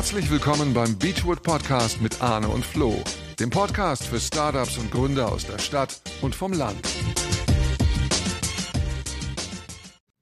Herzlich 0.00 0.30
willkommen 0.30 0.72
beim 0.72 0.96
Beachwood 0.96 1.42
Podcast 1.42 2.00
mit 2.00 2.22
Arne 2.22 2.48
und 2.48 2.64
Flo, 2.64 3.04
dem 3.38 3.50
Podcast 3.50 4.06
für 4.06 4.18
Startups 4.18 4.78
und 4.78 4.90
Gründer 4.90 5.30
aus 5.30 5.46
der 5.46 5.58
Stadt 5.58 6.00
und 6.22 6.34
vom 6.34 6.54
Land. 6.54 6.80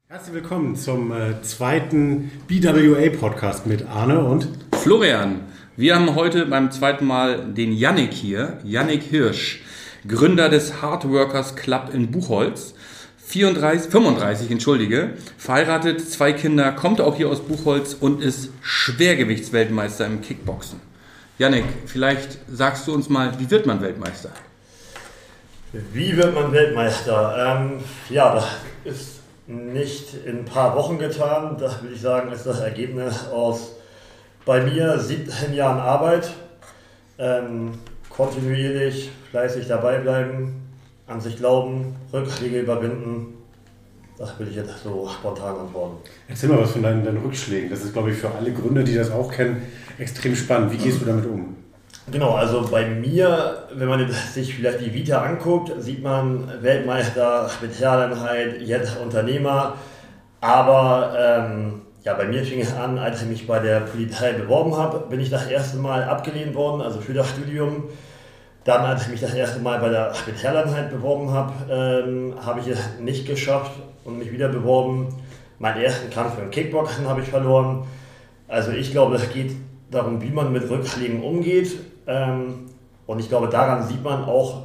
Herzlich 0.09 0.35
willkommen 0.35 0.75
zum 0.75 1.13
äh, 1.13 1.41
zweiten 1.43 2.33
BWA 2.49 3.09
Podcast 3.17 3.67
mit 3.67 3.87
Arne 3.87 4.19
und 4.19 4.49
Florian. 4.83 5.43
Wir 5.77 5.95
haben 5.95 6.17
heute 6.17 6.47
beim 6.47 6.73
zweiten 6.73 7.07
Mal 7.07 7.53
den 7.55 7.71
Yannick 7.71 8.13
hier, 8.13 8.59
Yannick 8.65 9.05
Hirsch, 9.05 9.63
Gründer 10.09 10.49
des 10.49 10.83
Hardworkers 10.83 11.55
Club 11.55 11.95
in 11.95 12.11
Buchholz. 12.11 12.75
34, 13.29 13.91
35, 13.91 14.51
entschuldige, 14.51 15.11
verheiratet, 15.37 16.01
zwei 16.11 16.33
Kinder, 16.33 16.73
kommt 16.73 17.03
auch 17.03 17.15
hier 17.15 17.29
aus 17.29 17.41
Buchholz 17.41 17.93
und 17.93 18.23
ist 18.23 18.49
Schwergewichtsweltmeister 18.63 20.07
im 20.07 20.23
Kickboxen. 20.23 20.81
Yannick, 21.37 21.67
vielleicht 21.85 22.39
sagst 22.51 22.89
du 22.89 22.95
uns 22.95 23.11
mal, 23.11 23.39
wie 23.39 23.51
wird 23.51 23.67
man 23.67 23.83
Weltmeister? 23.83 24.31
Wie 25.93 26.17
wird 26.17 26.35
man 26.35 26.53
Weltmeister? 26.53 27.61
Ähm, 27.61 27.85
ja, 28.09 28.35
das 28.35 28.47
ist 28.85 29.21
nicht 29.47 30.15
in 30.25 30.39
ein 30.39 30.45
paar 30.47 30.75
Wochen 30.75 30.99
getan. 30.99 31.59
Da 31.61 31.83
würde 31.83 31.95
ich 31.95 32.01
sagen, 32.01 32.33
ist 32.33 32.47
das 32.47 32.61
Ergebnis 32.61 33.27
aus 33.27 33.73
bei 34.47 34.63
mir 34.63 34.99
17 34.99 35.53
Jahren 35.53 35.81
Arbeit. 35.81 36.31
Ähm, 37.19 37.73
kontinuierlich, 38.09 39.11
fleißig 39.31 39.69
dabei 39.69 39.99
bleiben, 39.99 40.58
an 41.09 41.21
sich 41.21 41.37
glauben, 41.37 41.97
Rückschläge 42.13 42.61
überwinden. 42.61 43.35
Das 44.19 44.39
will 44.39 44.49
ich 44.49 44.57
jetzt 44.57 44.83
so 44.83 45.09
spontan 45.09 45.57
antworten. 45.57 45.97
Erzähl 46.29 46.49
mal 46.49 46.61
was 46.61 46.73
von 46.73 46.83
deinen, 46.83 47.05
deinen 47.05 47.19
Rückschlägen. 47.19 47.71
Das 47.71 47.85
ist, 47.85 47.93
glaube 47.93 48.11
ich, 48.11 48.19
für 48.19 48.31
alle 48.31 48.53
Gründer, 48.53 48.83
die 48.83 48.95
das 48.95 49.11
auch 49.11 49.31
kennen, 49.31 49.63
extrem 49.97 50.35
spannend. 50.35 50.73
Wie 50.73 50.77
gehst 50.77 51.01
du 51.01 51.05
damit 51.05 51.25
um? 51.27 51.57
Genau, 52.11 52.33
also 52.33 52.67
bei 52.69 52.87
mir, 52.87 53.69
wenn 53.75 53.89
man 53.89 54.11
sich 54.11 54.55
vielleicht 54.55 54.81
die 54.81 54.93
Vita 54.93 55.23
anguckt, 55.23 55.73
sieht 55.79 56.03
man 56.03 56.51
Weltmeister, 56.63 57.49
Spezialeinheit, 57.49 58.61
jetzt 58.63 58.99
Unternehmer. 58.99 59.75
Aber 60.41 61.15
ähm, 61.19 61.83
ja, 62.03 62.15
bei 62.15 62.25
mir 62.25 62.43
fing 62.45 62.61
es 62.61 62.75
an, 62.75 62.99
als 62.99 63.23
ich 63.23 63.29
mich 63.29 63.47
bei 63.47 63.59
der 63.59 63.81
Polizei 63.81 64.33
beworben 64.33 64.77
habe, 64.77 65.07
bin 65.11 65.21
ich 65.21 65.31
das 65.31 65.47
erste 65.47 65.77
Mal 65.77 66.05
abgelehnt 66.05 66.55
worden, 66.55 66.81
also 66.81 67.01
für 67.01 67.13
das 67.13 67.29
Studium. 67.29 67.85
Dann, 68.69 68.85
als 68.85 69.05
ich 69.05 69.09
mich 69.09 69.21
das 69.23 69.33
erste 69.33 69.61
Mal 69.61 69.79
bei 69.79 69.89
der 69.89 70.13
Spezialeinheit 70.13 70.91
beworben 70.91 71.33
habe, 71.33 71.53
ähm, 71.71 72.35
habe 72.45 72.61
ich 72.61 72.67
es 72.67 72.79
nicht 73.01 73.27
geschafft 73.27 73.73
und 74.05 74.19
mich 74.19 74.31
wieder 74.31 74.51
beworben. 74.51 75.09
Meinen 75.59 75.81
ersten 75.81 76.11
Kampf 76.11 76.39
im 76.39 76.51
Kickboxen 76.51 77.09
habe 77.09 77.23
ich 77.23 77.29
verloren. 77.29 77.85
Also 78.47 78.73
ich 78.73 78.91
glaube, 78.91 79.17
es 79.17 79.33
geht 79.33 79.53
darum, 79.91 80.21
wie 80.21 80.29
man 80.29 80.53
mit 80.53 80.69
Rückschlägen 80.69 81.23
umgeht. 81.23 81.79
Ähm, 82.07 82.67
und 83.07 83.21
ich 83.21 83.31
glaube, 83.31 83.49
daran 83.49 83.89
sieht 83.89 84.05
man 84.05 84.25
auch 84.25 84.65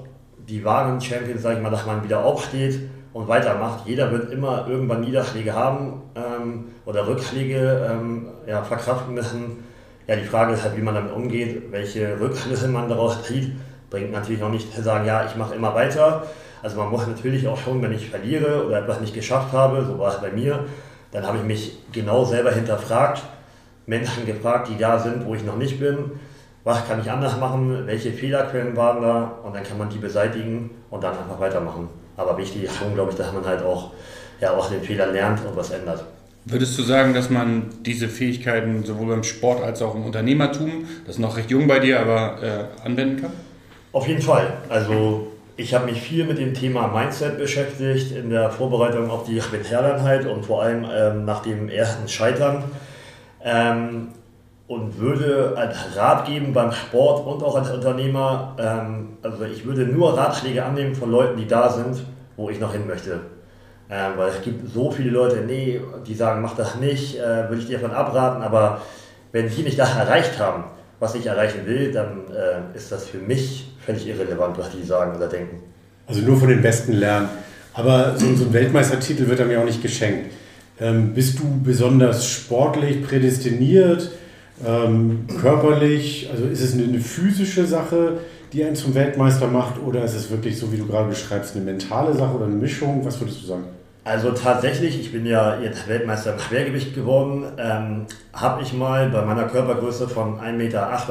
die 0.50 0.66
wahren 0.66 1.00
Champions, 1.00 1.42
sage 1.42 1.56
ich 1.56 1.62
mal, 1.62 1.70
dass 1.70 1.86
man 1.86 2.04
wieder 2.04 2.26
aufsteht 2.26 2.82
und 3.14 3.30
weitermacht. 3.30 3.88
Jeder 3.88 4.12
wird 4.12 4.34
immer 4.34 4.68
irgendwann 4.68 5.00
Niederschläge 5.00 5.54
haben 5.54 6.02
ähm, 6.16 6.66
oder 6.86 7.08
Rückschläge 7.08 7.90
ähm, 7.90 8.28
ja, 8.48 8.64
verkraften 8.64 9.14
müssen. 9.14 9.64
Ja, 10.08 10.18
die 10.18 10.26
Frage 10.26 10.56
ist 10.56 10.64
halt, 10.64 10.76
wie 10.76 10.82
man 10.82 10.94
damit 10.94 11.14
umgeht, 11.14 11.72
welche 11.72 12.20
Rückschlüsse 12.20 12.68
man 12.68 12.90
daraus 12.90 13.24
zieht 13.24 13.54
bringt 13.94 14.12
natürlich 14.12 14.42
auch 14.42 14.50
nicht 14.50 14.74
zu 14.74 14.82
sagen, 14.82 15.06
ja, 15.06 15.24
ich 15.24 15.36
mache 15.36 15.54
immer 15.54 15.76
weiter. 15.76 16.24
Also 16.64 16.78
man 16.78 16.90
muss 16.90 17.06
natürlich 17.06 17.48
auch 17.48 17.60
schon, 17.60 17.80
wenn 17.84 17.94
ich 17.94 18.10
verliere 18.10 18.66
oder 18.66 18.80
etwas 18.80 19.00
nicht 19.02 19.14
geschafft 19.14 19.54
habe, 19.54 19.86
so 19.86 20.00
war 20.00 20.12
es 20.12 20.20
bei 20.20 20.32
mir, 20.32 20.66
dann 21.12 21.28
habe 21.28 21.38
ich 21.38 21.44
mich 21.44 21.78
genau 21.92 22.26
selber 22.26 22.52
hinterfragt, 22.52 23.22
Menschen 23.86 24.26
gefragt, 24.26 24.70
die 24.70 24.78
da 24.80 24.98
sind, 24.98 25.28
wo 25.28 25.36
ich 25.36 25.44
noch 25.44 25.58
nicht 25.58 25.80
bin. 25.80 26.10
Was 26.64 26.88
kann 26.88 27.02
ich 27.02 27.12
anders 27.12 27.38
machen? 27.40 27.86
Welche 27.86 28.12
Fehlerquellen 28.12 28.76
waren 28.76 29.04
da? 29.04 29.34
Und 29.44 29.56
dann 29.56 29.64
kann 29.64 29.78
man 29.78 29.90
die 29.90 30.00
beseitigen 30.00 30.72
und 30.90 31.04
dann 31.04 31.12
einfach 31.16 31.40
weitermachen. 31.40 31.88
Aber 32.18 32.36
wichtig 32.40 32.64
ist 32.64 32.76
schon, 32.76 32.96
glaube 32.96 33.12
ich, 33.12 33.18
dass 33.18 33.32
man 33.32 33.46
halt 33.46 33.62
auch 33.62 33.92
ja, 34.42 34.54
aus 34.54 34.70
den 34.70 34.82
Fehlern 34.82 35.14
lernt 35.14 35.46
und 35.46 35.56
was 35.56 35.70
ändert. 35.70 36.04
Würdest 36.46 36.80
du 36.80 36.82
sagen, 36.82 37.14
dass 37.14 37.30
man 37.30 37.66
diese 37.82 38.08
Fähigkeiten 38.08 38.84
sowohl 38.86 39.10
beim 39.10 39.24
Sport 39.24 39.62
als 39.62 39.84
auch 39.84 39.94
im 39.94 40.04
Unternehmertum, 40.04 40.88
das 41.06 41.18
ist 41.18 41.22
noch 41.22 41.38
recht 41.38 41.52
jung 41.52 41.68
bei 41.68 41.78
dir, 41.78 42.00
aber 42.00 42.42
äh, 42.42 42.86
anwenden 42.88 43.22
kann? 43.22 43.32
Auf 43.94 44.08
jeden 44.08 44.24
Fall. 44.24 44.48
Also 44.70 45.28
ich 45.56 45.76
habe 45.76 45.86
mich 45.86 46.02
viel 46.02 46.26
mit 46.26 46.40
dem 46.40 46.56
Thema 46.56 46.88
Mindset 46.88 47.38
beschäftigt 47.38 48.12
in 48.12 48.32
der 48.32 48.50
Vorbereitung 48.50 49.12
auf 49.12 49.24
die 49.24 49.40
Spezialeinheit 49.40 50.26
und 50.26 50.48
vor 50.48 50.64
allem 50.64 50.84
ähm, 50.92 51.26
nach 51.26 51.44
dem 51.44 51.70
ersten 51.70 52.08
Scheitern. 52.08 52.64
Ähm, 53.44 54.08
und 54.66 54.98
würde 54.98 55.54
als 55.56 55.96
Rat 55.96 56.26
geben 56.26 56.54
beim 56.54 56.72
Sport 56.72 57.28
und 57.28 57.44
auch 57.44 57.56
als 57.56 57.70
Unternehmer, 57.70 58.56
ähm, 58.58 59.10
also 59.22 59.44
ich 59.44 59.64
würde 59.64 59.86
nur 59.86 60.18
Ratschläge 60.18 60.66
annehmen 60.66 60.96
von 60.96 61.12
Leuten, 61.12 61.38
die 61.38 61.46
da 61.46 61.70
sind, 61.70 62.04
wo 62.36 62.50
ich 62.50 62.60
noch 62.60 62.72
hin 62.72 62.88
möchte. 62.88 63.20
Ähm, 63.92 64.14
weil 64.16 64.30
es 64.30 64.42
gibt 64.42 64.68
so 64.74 64.90
viele 64.90 65.12
Leute, 65.12 65.42
nee, 65.46 65.80
die 66.08 66.16
sagen, 66.16 66.42
mach 66.42 66.56
das 66.56 66.78
nicht, 66.78 67.20
äh, 67.20 67.48
würde 67.48 67.58
ich 67.58 67.68
dir 67.68 67.78
davon 67.78 67.96
abraten, 67.96 68.42
aber 68.42 68.82
wenn 69.32 69.50
die 69.50 69.62
nicht 69.62 69.78
das 69.78 69.96
erreicht 69.96 70.40
haben, 70.40 70.64
was 71.00 71.16
ich 71.16 71.26
erreichen 71.26 71.66
will, 71.66 71.92
dann 71.92 72.22
äh, 72.32 72.78
ist 72.78 72.92
das 72.92 73.06
für 73.06 73.18
mich 73.18 73.74
völlig 73.86 74.08
irrelevant, 74.08 74.58
was 74.58 74.70
die 74.72 74.84
sagen 74.84 75.16
oder 75.16 75.28
denken. 75.28 75.58
Also 76.08 76.22
nur 76.22 76.38
von 76.38 76.50
den 76.50 76.62
Besten 76.62 76.94
lernen. 76.94 77.30
Aber 77.74 78.18
so, 78.18 78.34
so 78.36 78.46
ein 78.46 78.54
Weltmeistertitel 78.54 79.28
wird 79.28 79.42
einem 79.42 79.52
ja 79.52 79.62
auch 79.62 79.66
nicht 79.66 79.82
geschenkt. 79.82 80.32
Ähm, 80.80 81.14
bist 81.14 81.40
du 81.40 81.44
besonders 81.64 82.28
sportlich 82.28 83.04
prädestiniert, 83.04 84.12
ähm, 84.66 85.28
körperlich? 85.42 86.30
Also 86.32 86.46
ist 86.46 86.62
es 86.62 86.74
eine, 86.74 86.84
eine, 86.84 87.00
physische 87.00 87.66
Sache, 87.66 88.20
die 88.52 88.64
einen 88.64 88.76
zum 88.76 88.96
Weltmeister 88.96 89.48
macht, 89.48 89.82
oder 89.82 90.04
ist 90.04 90.16
es 90.16 90.30
wirklich 90.30 90.58
so, 90.58 90.72
wie 90.72 90.78
du 90.78 90.88
gerade 90.88 91.10
beschreibst, 91.10 91.56
eine 91.56 91.66
mentale 91.66 92.14
Sache 92.14 92.36
oder 92.36 92.46
eine 92.46 92.56
Mischung? 92.56 93.04
Was 93.04 93.20
würdest 93.20 93.42
du 93.42 93.48
sagen? 93.48 93.64
Also 94.06 94.32
tatsächlich, 94.32 95.00
ich 95.00 95.14
bin 95.14 95.26
ja 95.26 95.60
jetzt 95.62 95.88
Weltmeister 95.88 96.34
im 96.34 96.40
Schwergewicht 96.40 96.94
geworden, 96.94 97.46
ähm, 97.58 98.06
habe 98.34 98.62
ich 98.62 98.74
mal 98.74 99.10
bei 99.10 99.22
meiner 99.22 99.46
Körpergröße 99.46 100.10
von 100.10 100.42
1,88 100.42 100.52
Meter 100.52 101.02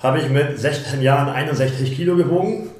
habe 0.00 0.18
ich 0.18 0.28
mit 0.28 0.58
16 0.58 1.00
Jahren 1.00 1.28
61 1.28 1.96
Kilo 1.96 2.14
gewogen. 2.14 2.70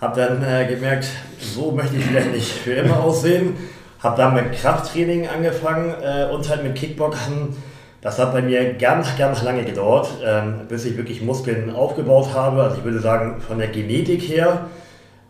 Habe 0.00 0.20
dann 0.20 0.44
äh, 0.44 0.64
gemerkt, 0.66 1.08
so 1.40 1.72
möchte 1.72 1.96
ich 1.96 2.04
vielleicht 2.04 2.32
nicht 2.32 2.50
für 2.50 2.72
immer 2.72 3.02
aussehen. 3.02 3.56
Habe 4.00 4.16
dann 4.16 4.34
mit 4.34 4.52
Krafttraining 4.52 5.28
angefangen 5.28 5.92
äh, 6.00 6.32
und 6.32 6.48
halt 6.48 6.62
mit 6.62 6.76
Kickboxen. 6.76 7.56
Das 8.00 8.20
hat 8.20 8.32
bei 8.32 8.42
mir 8.42 8.74
ganz, 8.74 9.18
ganz 9.18 9.42
lange 9.42 9.64
gedauert, 9.64 10.08
ähm, 10.24 10.60
bis 10.68 10.84
ich 10.84 10.96
wirklich 10.96 11.20
Muskeln 11.20 11.74
aufgebaut 11.74 12.28
habe. 12.32 12.62
Also 12.62 12.76
ich 12.76 12.84
würde 12.84 13.00
sagen, 13.00 13.40
von 13.40 13.58
der 13.58 13.68
Genetik 13.68 14.22
her 14.22 14.68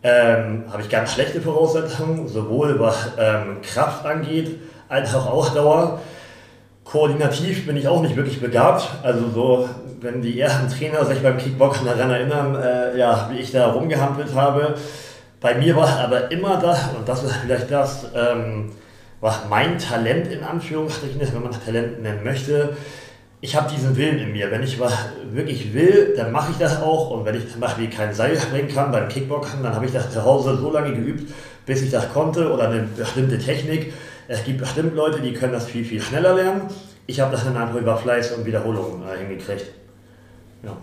ähm, 0.03 0.63
habe 0.71 0.81
ich 0.81 0.89
ganz 0.89 1.13
schlechte 1.13 1.41
Voraussetzungen, 1.41 2.27
sowohl 2.27 2.79
was 2.79 3.11
ähm, 3.17 3.61
Kraft 3.61 4.05
angeht, 4.05 4.59
als 4.87 5.13
auch 5.13 5.27
Ausdauer. 5.27 5.99
Koordinativ 6.83 7.67
bin 7.67 7.77
ich 7.77 7.87
auch 7.87 8.01
nicht 8.01 8.15
wirklich 8.15 8.41
begabt. 8.41 8.87
Also 9.03 9.29
so, 9.29 9.69
wenn 10.01 10.21
die 10.21 10.39
ersten 10.39 10.69
Trainer 10.69 11.05
sich 11.05 11.21
beim 11.21 11.37
Kickboxen 11.37 11.85
daran 11.85 12.09
erinnern, 12.09 12.55
äh, 12.55 12.97
ja, 12.97 13.29
wie 13.31 13.39
ich 13.39 13.51
da 13.51 13.71
rumgehampelt 13.71 14.33
habe. 14.33 14.75
Bei 15.41 15.55
mir 15.55 15.75
war 15.75 15.99
aber 15.99 16.31
immer 16.31 16.59
das, 16.59 16.89
und 16.97 17.07
das 17.07 17.23
ist 17.23 17.35
vielleicht 17.35 17.69
das, 17.71 18.07
ähm, 18.15 18.71
was 19.21 19.41
mein 19.49 19.77
Talent 19.77 20.27
in 20.31 20.43
Anführungsstrichen 20.43 21.19
ist, 21.21 21.33
wenn 21.33 21.43
man 21.43 21.51
das 21.51 21.63
Talent 21.63 22.01
nennen 22.01 22.23
möchte. 22.23 22.75
Ich 23.41 23.55
habe 23.55 23.71
diesen 23.73 23.95
Willen 23.95 24.19
in 24.19 24.33
mir. 24.33 24.51
Wenn 24.51 24.63
ich 24.63 24.79
was 24.79 24.93
wirklich 25.31 25.73
will, 25.73 26.13
dann 26.17 26.31
mache 26.31 26.51
ich 26.51 26.57
das 26.57 26.81
auch. 26.81 27.11
Und 27.11 27.25
wenn 27.25 27.35
ich 27.35 27.49
zum 27.49 27.61
Beispiel 27.61 27.89
kein 27.89 28.13
Seil 28.13 28.37
springen 28.37 28.67
kann 28.67 28.91
beim 28.91 29.07
Kickboxen, 29.07 29.63
dann 29.63 29.73
habe 29.73 29.85
ich 29.85 29.93
das 29.93 30.11
zu 30.11 30.23
Hause 30.23 30.57
so 30.57 30.71
lange 30.71 30.93
geübt, 30.93 31.31
bis 31.65 31.81
ich 31.81 31.89
das 31.89 32.11
konnte 32.11 32.51
oder 32.51 32.69
eine 32.69 32.81
bestimmte 32.83 33.37
Technik. 33.37 33.93
Es 34.27 34.43
gibt 34.43 34.59
bestimmt 34.59 34.93
Leute, 34.95 35.21
die 35.21 35.33
können 35.33 35.53
das 35.53 35.65
viel, 35.65 35.85
viel 35.85 36.01
schneller 36.01 36.35
lernen. 36.35 36.63
Ich 37.07 37.19
habe 37.21 37.31
das 37.31 37.45
dann 37.45 37.55
einfach 37.55 37.79
über 37.79 37.97
Fleiß 37.97 38.33
und 38.33 38.45
Wiederholung 38.45 39.03
äh, 39.03 39.17
hingekriegt. 39.17 39.65
Ja. 40.63 40.75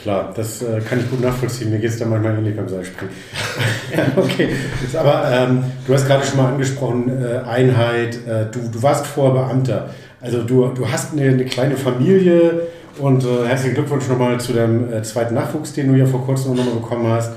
Klar, 0.00 0.32
das 0.34 0.62
äh, 0.62 0.80
kann 0.80 1.00
ich 1.00 1.10
gut 1.10 1.20
nachvollziehen. 1.20 1.70
Mir 1.70 1.78
geht 1.78 1.90
es 1.90 1.98
da 1.98 2.06
manchmal 2.06 2.38
ähnlich 2.38 2.56
beim 2.56 2.68
Seilspringen. 2.68 3.14
okay, 4.16 4.48
Jetzt 4.80 4.96
aber 4.96 5.30
ähm, 5.30 5.64
du 5.86 5.92
hast 5.92 6.06
gerade 6.06 6.24
schon 6.24 6.38
mal 6.38 6.52
angesprochen, 6.52 7.22
äh, 7.22 7.38
Einheit. 7.46 8.16
Äh, 8.26 8.46
du, 8.50 8.70
du 8.72 8.82
warst 8.82 9.06
vorher 9.06 9.34
Beamter. 9.34 9.90
Also 10.20 10.42
du, 10.42 10.66
du 10.68 10.90
hast 10.90 11.12
eine, 11.12 11.28
eine 11.30 11.44
kleine 11.44 11.76
Familie 11.76 12.66
und 12.98 13.24
äh, 13.24 13.46
herzlichen 13.46 13.74
Glückwunsch 13.74 14.08
nochmal 14.08 14.38
zu 14.38 14.52
deinem 14.52 14.92
äh, 14.92 15.02
zweiten 15.02 15.34
Nachwuchs, 15.34 15.72
den 15.72 15.92
du 15.92 15.98
ja 15.98 16.06
vor 16.06 16.24
kurzem 16.24 16.56
nochmal 16.56 16.74
bekommen 16.74 17.08
hast. 17.08 17.32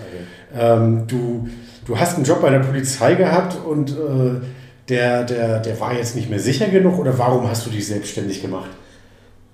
Ähm, 0.55 1.07
du, 1.07 1.47
du 1.85 1.97
hast 1.97 2.15
einen 2.15 2.25
Job 2.25 2.41
bei 2.41 2.49
der 2.49 2.59
Polizei 2.59 3.15
gehabt 3.15 3.57
und 3.65 3.91
äh, 3.91 4.41
der, 4.89 5.23
der, 5.23 5.59
der 5.59 5.79
war 5.79 5.93
jetzt 5.93 6.15
nicht 6.15 6.29
mehr 6.29 6.39
sicher 6.39 6.67
genug 6.67 6.99
oder 6.99 7.17
warum 7.17 7.49
hast 7.49 7.65
du 7.65 7.69
dich 7.69 7.87
selbstständig 7.87 8.41
gemacht? 8.41 8.69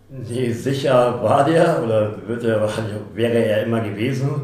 Nee, 0.10 0.52
sicher 0.52 1.22
war 1.22 1.46
der 1.46 1.84
oder 1.84 2.16
wird 2.28 2.44
er 2.44 2.68
wäre 3.14 3.46
er 3.46 3.64
immer 3.64 3.81
gewesen. 3.81 4.42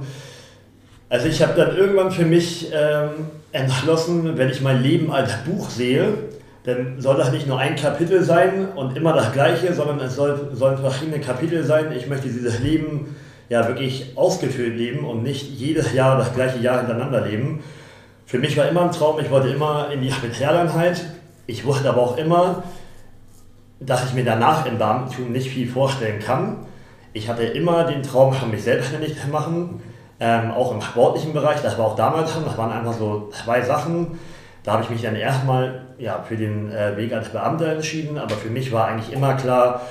Also 1.09 1.27
ich 1.27 1.41
habe 1.41 1.53
dann 1.55 1.75
irgendwann 1.75 2.11
für 2.11 2.25
mich 2.25 2.71
ähm, 2.71 3.09
entschlossen, 3.51 4.37
wenn 4.37 4.49
ich 4.49 4.61
mein 4.61 4.83
Leben 4.83 5.11
als 5.11 5.31
Buch 5.43 5.69
sehe, 5.71 6.13
dann 6.65 6.99
soll 6.99 7.15
das 7.15 7.31
nicht 7.31 7.47
nur 7.47 7.59
ein 7.59 7.75
Kapitel 7.75 8.23
sein 8.23 8.69
und 8.75 8.97
immer 8.97 9.13
das 9.13 9.31
gleiche, 9.31 9.73
sondern 9.73 9.99
es 9.99 10.15
soll, 10.15 10.49
sollen 10.53 10.77
verschiedene 10.77 11.19
Kapitel 11.19 11.63
sein. 11.63 11.91
Ich 11.91 12.07
möchte 12.07 12.27
dieses 12.27 12.59
Leben 12.59 13.15
ja 13.49 13.67
wirklich 13.67 14.13
ausgefüllt 14.15 14.75
leben 14.75 15.05
und 15.05 15.21
nicht 15.21 15.47
jedes 15.47 15.93
Jahr 15.93 16.17
das 16.17 16.33
gleiche 16.33 16.57
Jahr 16.59 16.79
hintereinander 16.79 17.21
leben. 17.21 17.63
Für 18.25 18.39
mich 18.39 18.57
war 18.57 18.67
immer 18.67 18.81
ein 18.81 18.91
Traum, 18.91 19.19
ich 19.19 19.29
wollte 19.29 19.49
immer 19.49 19.91
in 19.91 20.01
die 20.01 20.11
Militäreinheit. 20.21 21.05
Ich 21.45 21.63
wusste 21.63 21.87
aber 21.87 22.01
auch 22.01 22.17
immer, 22.17 22.63
dass 23.79 24.03
ich 24.05 24.13
mir 24.15 24.25
danach 24.25 24.65
im 24.65 24.79
Beamtentum 24.79 25.31
nicht 25.31 25.49
viel 25.49 25.69
vorstellen 25.69 26.19
kann. 26.19 26.65
Ich 27.13 27.29
hatte 27.29 27.43
immer 27.43 27.83
den 27.83 28.01
Traum, 28.01 28.33
mich 28.49 28.63
selbstständig 28.63 29.21
zu 29.21 29.27
machen, 29.27 29.83
ähm, 30.19 30.51
auch 30.51 30.71
im 30.71 30.81
sportlichen 30.81 31.33
Bereich. 31.33 31.61
Das 31.61 31.77
war 31.77 31.85
auch 31.85 31.95
damals 31.95 32.33
schon, 32.33 32.43
das 32.43 32.57
waren 32.57 32.71
einfach 32.71 32.93
so 32.93 33.29
zwei 33.31 33.61
Sachen. 33.61 34.17
Da 34.65 34.73
habe 34.73 34.83
ich 34.83 34.89
mich 34.89 35.01
dann 35.03 35.15
erstmal 35.15 35.81
ja, 35.97 36.23
für 36.27 36.35
den 36.35 36.71
äh, 36.71 36.97
Weg 36.97 37.13
als 37.13 37.29
Beamter 37.29 37.67
entschieden, 37.67 38.17
aber 38.17 38.35
für 38.35 38.49
mich 38.49 38.71
war 38.71 38.87
eigentlich 38.87 39.13
immer 39.13 39.35
klar, 39.35 39.81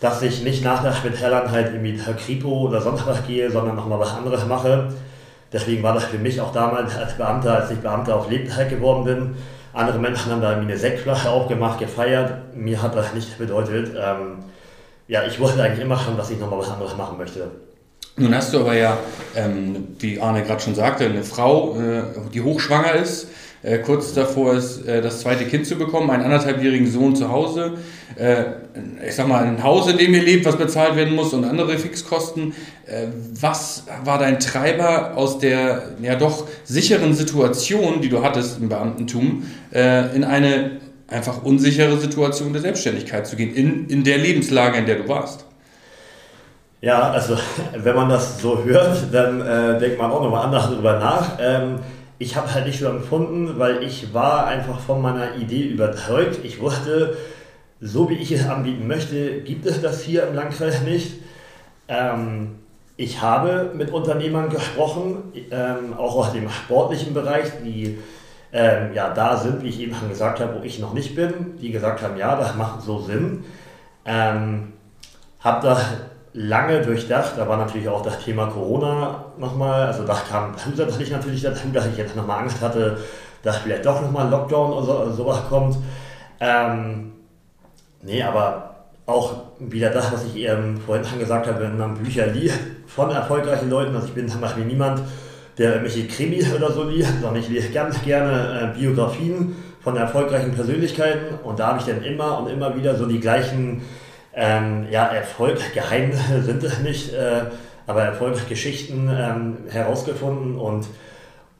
dass 0.00 0.22
ich 0.22 0.42
nicht 0.42 0.64
nach 0.64 0.82
der 0.82 0.94
Militäreinheit 1.04 1.66
irgendwie 1.72 1.92
per 1.92 2.14
Kripo 2.14 2.48
oder 2.66 2.80
sonst 2.80 3.06
was 3.06 3.26
gehe, 3.26 3.50
sondern 3.50 3.76
nochmal 3.76 4.00
was 4.00 4.14
anderes 4.14 4.46
mache. 4.46 4.88
Deswegen 5.52 5.82
war 5.82 5.94
das 5.94 6.04
für 6.04 6.18
mich 6.18 6.40
auch 6.40 6.52
damals 6.52 6.96
als 6.96 7.14
Beamter, 7.14 7.54
als 7.54 7.70
ich 7.70 7.78
Beamter 7.78 8.16
auf 8.16 8.28
Lebzeit 8.28 8.70
geworden 8.70 9.04
bin, 9.04 9.36
andere 9.74 9.98
Menschen 9.98 10.30
haben 10.30 10.40
da 10.40 10.50
irgendwie 10.50 10.72
eine 10.72 10.80
Sektflasche 10.80 11.28
aufgemacht, 11.28 11.80
gefeiert. 11.80 12.54
Mir 12.54 12.80
hat 12.80 12.94
das 12.94 13.12
nicht 13.12 13.36
bedeutet. 13.36 13.92
Ähm, 13.98 14.38
ja, 15.08 15.24
ich 15.24 15.38
wusste 15.40 15.62
eigentlich 15.62 15.80
immer 15.80 15.98
schon, 15.98 16.16
dass 16.16 16.30
ich 16.30 16.38
nochmal 16.38 16.60
was 16.60 16.70
anderes 16.70 16.96
machen 16.96 17.18
möchte. 17.18 17.50
Nun 18.16 18.32
hast 18.34 18.54
du 18.54 18.60
aber 18.60 18.74
ja, 18.74 18.96
ähm, 19.34 19.96
wie 19.98 20.20
Arne 20.20 20.44
gerade 20.44 20.60
schon 20.60 20.76
sagte, 20.76 21.06
eine 21.06 21.24
Frau, 21.24 21.76
äh, 21.76 22.02
die 22.32 22.40
hochschwanger 22.40 22.94
ist, 22.94 23.28
äh, 23.64 23.78
kurz 23.78 24.12
davor 24.12 24.54
ist, 24.54 24.86
äh, 24.86 25.00
das 25.00 25.20
zweite 25.20 25.46
Kind 25.46 25.66
zu 25.66 25.76
bekommen, 25.76 26.10
einen 26.10 26.22
anderthalbjährigen 26.22 26.86
Sohn 26.86 27.16
zu 27.16 27.30
Hause, 27.30 27.78
äh, 28.16 28.44
ich 29.06 29.14
sag 29.14 29.26
mal, 29.26 29.42
ein 29.42 29.62
Haus, 29.62 29.90
in 29.90 29.96
dem 29.96 30.12
ihr 30.12 30.22
lebt, 30.22 30.44
was 30.44 30.56
bezahlt 30.56 30.96
werden 30.96 31.14
muss 31.14 31.32
und 31.32 31.44
andere 31.44 31.78
Fixkosten. 31.78 32.52
Äh, 32.86 33.06
was 33.40 33.84
war 34.04 34.18
dein 34.18 34.38
Treiber 34.38 35.16
aus 35.16 35.38
der 35.38 35.94
ja 36.02 36.14
doch 36.14 36.46
sicheren 36.64 37.14
Situation, 37.14 38.02
die 38.02 38.10
du 38.10 38.22
hattest 38.22 38.60
im 38.60 38.68
Beamtentum, 38.68 39.44
äh, 39.72 40.14
in 40.14 40.24
eine 40.24 40.72
einfach 41.08 41.42
unsichere 41.42 41.96
Situation 41.96 42.52
der 42.52 42.60
Selbstständigkeit 42.62 43.26
zu 43.26 43.36
gehen, 43.36 43.54
in, 43.54 43.88
in 43.88 44.04
der 44.04 44.18
Lebenslage, 44.18 44.78
in 44.78 44.86
der 44.86 44.96
du 44.96 45.08
warst? 45.08 45.46
Ja, 46.82 47.10
also 47.12 47.38
wenn 47.76 47.96
man 47.96 48.10
das 48.10 48.40
so 48.40 48.62
hört, 48.62 49.04
dann 49.10 49.40
äh, 49.40 49.78
denkt 49.78 49.98
man 49.98 50.10
auch 50.10 50.22
nochmal 50.22 50.44
anders 50.44 50.68
darüber 50.68 50.98
nach. 50.98 51.38
Ähm, 51.40 51.78
ich 52.24 52.36
habe 52.36 52.52
halt 52.52 52.66
nicht 52.66 52.78
so 52.78 52.86
empfunden, 52.88 53.58
weil 53.58 53.82
ich 53.82 54.14
war 54.14 54.46
einfach 54.46 54.80
von 54.80 55.02
meiner 55.02 55.36
Idee 55.36 55.64
überzeugt. 55.64 56.42
Ich 56.42 56.58
wusste, 56.58 57.18
so 57.82 58.08
wie 58.08 58.14
ich 58.14 58.32
es 58.32 58.48
anbieten 58.48 58.86
möchte, 58.86 59.42
gibt 59.42 59.66
es 59.66 59.82
das 59.82 60.02
hier 60.02 60.26
im 60.26 60.34
Landkreis 60.34 60.80
nicht. 60.82 61.20
Ähm, 61.86 62.60
ich 62.96 63.20
habe 63.20 63.72
mit 63.74 63.90
Unternehmern 63.90 64.48
gesprochen, 64.48 65.32
ähm, 65.50 65.92
auch 65.98 66.16
aus 66.16 66.32
dem 66.32 66.48
sportlichen 66.48 67.12
Bereich, 67.12 67.48
die 67.62 67.98
ähm, 68.52 68.94
ja 68.94 69.12
da 69.12 69.36
sind, 69.36 69.62
wie 69.62 69.68
ich 69.68 69.80
eben 69.80 69.94
schon 69.94 70.08
gesagt 70.08 70.40
habe, 70.40 70.58
wo 70.58 70.64
ich 70.64 70.78
noch 70.78 70.94
nicht 70.94 71.14
bin, 71.14 71.58
die 71.60 71.72
gesagt 71.72 72.00
haben, 72.02 72.16
ja, 72.16 72.36
das 72.36 72.54
macht 72.56 72.80
so 72.80 73.00
Sinn. 73.00 73.44
Ähm, 74.06 74.72
habe 75.40 75.66
da 75.66 75.78
lange 76.34 76.82
durchdacht. 76.82 77.34
Da 77.36 77.48
war 77.48 77.56
natürlich 77.56 77.88
auch 77.88 78.02
das 78.02 78.22
Thema 78.22 78.46
Corona 78.46 79.24
nochmal. 79.38 79.86
Also 79.86 80.04
da 80.04 80.14
kam 80.14 80.56
zusätzlich 80.58 81.10
natürlich 81.10 81.42
dazu, 81.42 81.68
dass 81.72 81.86
ich 81.92 81.96
jetzt 81.96 82.14
nochmal 82.14 82.40
Angst 82.40 82.60
hatte, 82.60 82.98
dass 83.42 83.58
vielleicht 83.58 83.86
doch 83.86 84.02
nochmal 84.02 84.28
Lockdown 84.28 84.72
oder 84.72 85.10
sowas 85.12 85.40
kommt. 85.48 85.76
Ähm, 86.40 87.12
nee, 88.02 88.22
aber 88.22 88.74
auch 89.06 89.34
wieder 89.58 89.90
das, 89.90 90.12
was 90.12 90.24
ich 90.24 90.36
eben 90.36 90.78
vorhin 90.78 91.04
schon 91.04 91.18
gesagt 91.18 91.46
habe, 91.46 91.60
wenn 91.60 91.78
man 91.78 91.94
Bücher 91.94 92.26
liest 92.26 92.58
von 92.86 93.10
erfolgreichen 93.10 93.70
Leuten, 93.70 93.94
also 93.94 94.08
ich 94.08 94.14
bin 94.14 94.28
zum 94.28 94.40
Beispiel 94.40 94.64
niemand, 94.64 95.02
der 95.58 95.74
irgendwelche 95.74 96.08
Krimis 96.08 96.52
oder 96.52 96.72
so 96.72 96.84
liest, 96.84 97.12
sondern 97.20 97.36
ich 97.36 97.48
lese 97.48 97.70
ganz 97.70 98.02
gerne 98.02 98.72
äh, 98.74 98.78
Biografien 98.78 99.54
von 99.82 99.96
erfolgreichen 99.96 100.52
Persönlichkeiten 100.52 101.34
und 101.44 101.58
da 101.58 101.68
habe 101.68 101.78
ich 101.78 101.84
dann 101.84 102.02
immer 102.02 102.38
und 102.38 102.48
immer 102.48 102.74
wieder 102.76 102.96
so 102.96 103.06
die 103.06 103.20
gleichen 103.20 103.82
ähm, 104.36 104.86
ja, 104.90 105.06
Erfolg, 105.06 105.58
geheim 105.74 106.12
sind 106.42 106.62
es 106.62 106.80
nicht, 106.80 107.12
äh, 107.12 107.42
aber 107.86 108.02
Erfolgsgeschichten 108.02 109.08
ähm, 109.08 109.56
herausgefunden 109.68 110.56
und 110.56 110.86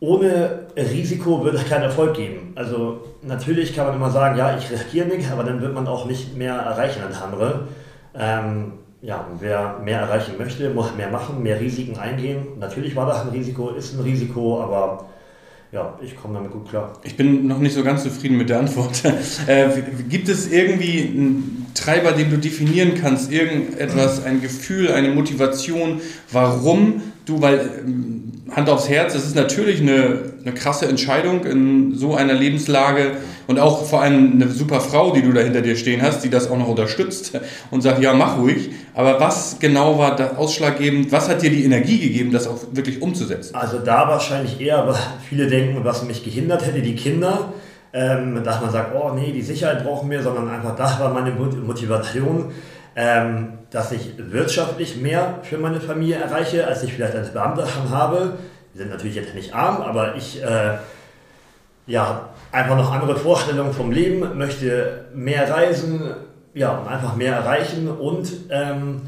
ohne 0.00 0.66
Risiko 0.76 1.44
wird 1.44 1.54
es 1.54 1.68
keinen 1.68 1.84
Erfolg 1.84 2.14
geben. 2.14 2.52
Also 2.56 3.00
natürlich 3.22 3.74
kann 3.74 3.86
man 3.86 3.96
immer 3.96 4.10
sagen, 4.10 4.36
ja, 4.36 4.56
ich 4.56 4.70
riskiere 4.70 5.06
nichts, 5.06 5.30
aber 5.32 5.44
dann 5.44 5.60
wird 5.60 5.72
man 5.72 5.86
auch 5.86 6.06
nicht 6.06 6.36
mehr 6.36 6.54
erreichen 6.54 7.02
als 7.02 7.22
andere. 7.22 7.68
Ähm, 8.14 8.72
ja, 9.00 9.26
wer 9.38 9.78
mehr 9.82 10.00
erreichen 10.00 10.36
möchte, 10.38 10.70
muss 10.70 10.94
mehr 10.96 11.10
machen, 11.10 11.42
mehr 11.42 11.60
Risiken 11.60 11.98
eingehen. 11.98 12.58
Natürlich 12.58 12.96
war 12.96 13.06
das 13.06 13.22
ein 13.22 13.28
Risiko, 13.28 13.70
ist 13.70 13.94
ein 13.94 14.02
Risiko, 14.02 14.62
aber 14.62 15.06
ja, 15.74 15.98
ich 16.00 16.16
komme 16.16 16.34
damit 16.34 16.52
gut 16.52 16.68
klar. 16.68 16.92
Ich 17.02 17.16
bin 17.16 17.48
noch 17.48 17.58
nicht 17.58 17.74
so 17.74 17.82
ganz 17.82 18.04
zufrieden 18.04 18.38
mit 18.38 18.48
der 18.48 18.60
Antwort. 18.60 19.02
äh, 19.48 19.68
gibt 20.08 20.28
es 20.28 20.50
irgendwie 20.50 21.00
einen 21.00 21.66
Treiber, 21.74 22.12
den 22.12 22.30
du 22.30 22.38
definieren 22.38 22.94
kannst? 22.94 23.32
Irgendetwas, 23.32 24.24
ein 24.24 24.40
Gefühl, 24.40 24.92
eine 24.92 25.08
Motivation, 25.08 26.00
warum 26.30 27.02
du, 27.24 27.40
weil 27.40 27.70
ähm, 27.84 28.32
Hand 28.50 28.68
aufs 28.68 28.88
Herz, 28.88 29.14
das 29.14 29.24
ist 29.24 29.36
natürlich 29.36 29.80
eine, 29.80 30.32
eine 30.42 30.54
krasse 30.54 30.86
Entscheidung 30.86 31.44
in 31.44 31.94
so 31.94 32.14
einer 32.14 32.34
Lebenslage 32.34 33.12
und 33.46 33.58
auch 33.58 33.84
vor 33.84 34.02
allem 34.02 34.32
eine 34.32 34.48
super 34.48 34.80
Frau, 34.80 35.12
die 35.12 35.22
du 35.22 35.32
da 35.32 35.40
hinter 35.40 35.62
dir 35.62 35.76
stehen 35.76 36.02
hast, 36.02 36.22
die 36.24 36.30
das 36.30 36.50
auch 36.50 36.58
noch 36.58 36.68
unterstützt 36.68 37.38
und 37.70 37.80
sagt, 37.80 38.02
ja, 38.02 38.12
mach 38.12 38.38
ruhig. 38.38 38.70
Aber 38.94 39.18
was 39.18 39.58
genau 39.58 39.98
war 39.98 40.14
da 40.14 40.36
ausschlaggebend? 40.36 41.10
Was 41.10 41.28
hat 41.28 41.42
dir 41.42 41.50
die 41.50 41.64
Energie 41.64 41.98
gegeben, 41.98 42.32
das 42.32 42.46
auch 42.46 42.58
wirklich 42.72 43.00
umzusetzen? 43.02 43.54
Also 43.54 43.78
da 43.78 44.08
wahrscheinlich 44.08 44.60
eher, 44.60 44.86
was 44.86 44.98
viele 45.28 45.46
denken, 45.46 45.78
was 45.82 46.04
mich 46.04 46.22
gehindert 46.22 46.66
hätte, 46.66 46.82
die 46.82 46.94
Kinder. 46.94 47.52
Ähm, 47.96 48.42
dass 48.42 48.60
man 48.60 48.72
sagt, 48.72 48.92
oh 48.92 49.12
nee, 49.14 49.30
die 49.30 49.40
Sicherheit 49.40 49.84
brauchen 49.84 50.10
wir, 50.10 50.20
sondern 50.20 50.48
einfach 50.48 50.74
das 50.74 50.98
war 50.98 51.14
meine 51.14 51.30
Motivation 51.30 52.50
ähm, 52.96 53.52
dass 53.74 53.90
ich 53.90 54.12
wirtschaftlich 54.16 54.96
mehr 54.96 55.40
für 55.42 55.58
meine 55.58 55.80
Familie 55.80 56.16
erreiche, 56.16 56.64
als 56.64 56.84
ich 56.84 56.92
vielleicht 56.92 57.16
als 57.16 57.30
Beamter 57.30 57.66
schon 57.66 57.90
habe. 57.90 58.34
Wir 58.72 58.82
sind 58.82 58.90
natürlich 58.90 59.16
jetzt 59.16 59.34
nicht 59.34 59.52
arm, 59.52 59.82
aber 59.82 60.14
ich 60.14 60.40
äh, 60.42 60.78
ja, 61.86 62.28
einfach 62.52 62.76
noch 62.76 62.92
andere 62.92 63.16
Vorstellungen 63.16 63.72
vom 63.72 63.90
Leben, 63.90 64.38
möchte 64.38 65.06
mehr 65.12 65.50
reisen, 65.50 66.14
ja, 66.54 66.78
und 66.78 66.86
einfach 66.86 67.16
mehr 67.16 67.34
erreichen 67.34 67.88
und 67.88 68.30
ähm, 68.50 69.02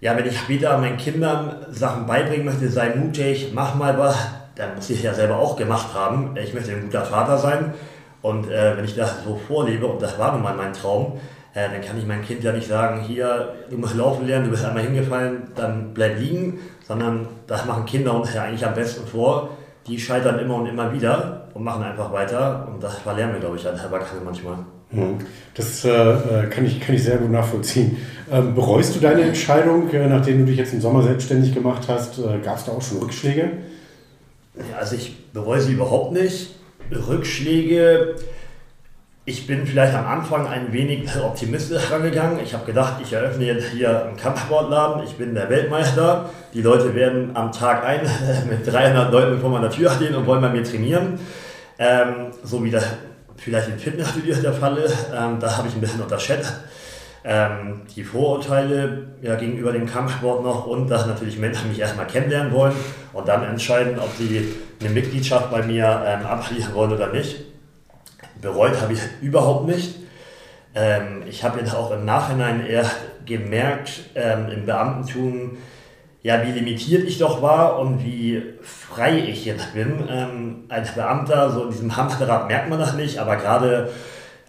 ja, 0.00 0.16
wenn 0.16 0.26
ich 0.26 0.38
später 0.38 0.78
meinen 0.78 0.96
Kindern 0.96 1.56
Sachen 1.70 2.06
beibringen 2.06 2.46
möchte, 2.46 2.68
sei 2.70 2.94
mutig, 2.94 3.50
mach 3.52 3.74
mal 3.74 3.98
was, 3.98 4.16
dann 4.54 4.74
muss 4.74 4.88
ich 4.88 5.02
ja 5.02 5.12
selber 5.12 5.36
auch 5.38 5.56
gemacht 5.56 5.88
haben. 5.92 6.34
Ich 6.42 6.54
möchte 6.54 6.70
ein 6.70 6.82
guter 6.82 7.04
Vater 7.04 7.36
sein 7.36 7.74
und 8.22 8.50
äh, 8.50 8.76
wenn 8.76 8.84
ich 8.84 8.96
das 8.96 9.22
so 9.24 9.36
vorlebe, 9.36 9.86
und 9.86 10.00
das 10.00 10.18
war 10.18 10.32
nun 10.32 10.42
mal 10.42 10.54
mein 10.54 10.72
Traum, 10.72 11.20
äh, 11.58 11.70
dann 11.72 11.80
kann 11.80 11.98
ich 11.98 12.06
meinem 12.06 12.24
Kind 12.24 12.44
ja 12.44 12.52
nicht 12.52 12.68
sagen, 12.68 13.00
hier, 13.00 13.54
du 13.70 13.76
musst 13.78 13.96
laufen 13.96 14.26
lernen, 14.26 14.44
du 14.44 14.50
bist 14.50 14.64
einmal 14.64 14.84
hingefallen, 14.84 15.48
dann 15.56 15.92
bleib 15.92 16.18
liegen, 16.18 16.60
sondern 16.86 17.26
das 17.46 17.66
machen 17.66 17.84
Kinder 17.84 18.14
uns 18.14 18.32
ja 18.34 18.44
eigentlich 18.44 18.64
am 18.64 18.74
besten 18.74 19.06
vor. 19.06 19.50
Die 19.86 19.98
scheitern 19.98 20.38
immer 20.38 20.56
und 20.56 20.66
immer 20.66 20.92
wieder 20.92 21.48
und 21.54 21.64
machen 21.64 21.82
einfach 21.82 22.12
weiter 22.12 22.68
und 22.70 22.82
das 22.82 22.98
verlernen 22.98 23.34
wir, 23.34 23.40
glaube 23.40 23.56
ich, 23.56 23.66
als 23.66 23.82
Erwachsene 23.82 24.20
manchmal. 24.24 24.58
Hm. 24.90 25.18
Das 25.54 25.84
äh, 25.84 26.46
kann, 26.50 26.64
ich, 26.64 26.80
kann 26.80 26.94
ich 26.94 27.02
sehr 27.02 27.18
gut 27.18 27.30
nachvollziehen. 27.30 27.96
Ähm, 28.30 28.54
bereust 28.54 28.94
du 28.94 29.00
deine 29.00 29.22
Entscheidung, 29.22 29.90
äh, 29.90 30.06
nachdem 30.06 30.38
du 30.38 30.44
dich 30.44 30.56
jetzt 30.56 30.72
im 30.72 30.80
Sommer 30.80 31.02
selbstständig 31.02 31.54
gemacht 31.54 31.82
hast? 31.88 32.18
Äh, 32.18 32.38
Gab 32.42 32.58
es 32.58 32.64
da 32.64 32.72
auch 32.72 32.82
schon 32.82 32.98
Rückschläge? 32.98 33.50
Ja, 34.56 34.78
also 34.78 34.96
ich 34.96 35.32
bereue 35.32 35.60
sie 35.60 35.72
überhaupt 35.72 36.12
nicht. 36.12 36.54
Rückschläge, 36.90 38.16
ich 39.28 39.46
bin 39.46 39.66
vielleicht 39.66 39.94
am 39.94 40.06
Anfang 40.06 40.46
ein 40.46 40.72
wenig 40.72 41.06
optimistisch 41.22 41.90
rangegangen. 41.90 42.40
Ich 42.42 42.54
habe 42.54 42.64
gedacht, 42.64 42.94
ich 43.02 43.12
eröffne 43.12 43.44
jetzt 43.44 43.66
hier 43.66 44.06
einen 44.06 44.16
Kampfsportladen, 44.16 45.02
ich 45.04 45.16
bin 45.16 45.34
der 45.34 45.50
Weltmeister. 45.50 46.30
Die 46.54 46.62
Leute 46.62 46.94
werden 46.94 47.32
am 47.34 47.52
Tag 47.52 47.84
ein 47.84 48.00
mit 48.48 48.66
300 48.66 49.12
Leuten 49.12 49.38
vor 49.38 49.50
meiner 49.50 49.68
Tür 49.68 49.90
stehen 49.90 50.14
und 50.14 50.24
wollen 50.24 50.40
bei 50.40 50.48
mir 50.48 50.64
trainieren. 50.64 51.18
Ähm, 51.78 52.32
so 52.42 52.64
wie 52.64 52.70
das 52.70 52.86
vielleicht 53.36 53.68
im 53.68 53.78
Fitnessstudio 53.78 54.34
der 54.36 54.54
Fall 54.54 54.78
ist. 54.78 55.08
Ähm, 55.14 55.36
da 55.38 55.58
habe 55.58 55.68
ich 55.68 55.74
ein 55.74 55.80
bisschen 55.82 56.00
unterschätzt. 56.00 56.54
Ähm, 57.22 57.82
die 57.94 58.04
Vorurteile 58.04 59.08
ja, 59.20 59.34
gegenüber 59.34 59.72
dem 59.72 59.84
Kampfsport 59.84 60.42
noch 60.42 60.66
und 60.66 60.88
dass 60.88 61.06
natürlich 61.06 61.38
Menschen 61.38 61.68
mich 61.68 61.78
erstmal 61.78 62.06
kennenlernen 62.06 62.50
wollen 62.50 62.72
und 63.12 63.28
dann 63.28 63.44
entscheiden, 63.44 63.98
ob 63.98 64.08
sie 64.16 64.54
eine 64.80 64.88
Mitgliedschaft 64.88 65.50
bei 65.50 65.62
mir 65.62 66.02
ähm, 66.06 66.24
abschließen 66.24 66.72
wollen 66.72 66.92
oder 66.92 67.08
nicht 67.08 67.47
bereut 68.40 68.80
habe 68.80 68.92
ich 68.92 69.00
überhaupt 69.20 69.66
nicht. 69.66 69.96
Ähm, 70.74 71.22
ich 71.28 71.44
habe 71.44 71.60
jetzt 71.60 71.74
auch 71.74 71.90
im 71.90 72.04
Nachhinein 72.04 72.66
eher 72.66 72.84
gemerkt, 73.26 74.00
ähm, 74.14 74.48
im 74.48 74.66
Beamtentum, 74.66 75.58
ja, 76.22 76.42
wie 76.44 76.52
limitiert 76.52 77.08
ich 77.08 77.18
doch 77.18 77.42
war 77.42 77.78
und 77.78 78.04
wie 78.04 78.42
frei 78.62 79.18
ich 79.18 79.44
jetzt 79.44 79.74
bin. 79.74 80.04
Ähm, 80.10 80.64
als 80.68 80.92
Beamter, 80.92 81.50
so 81.50 81.64
in 81.64 81.70
diesem 81.70 81.96
Hamsterrad 81.96 82.48
merkt 82.48 82.68
man 82.68 82.78
das 82.78 82.94
nicht, 82.94 83.18
aber 83.18 83.36
gerade 83.36 83.90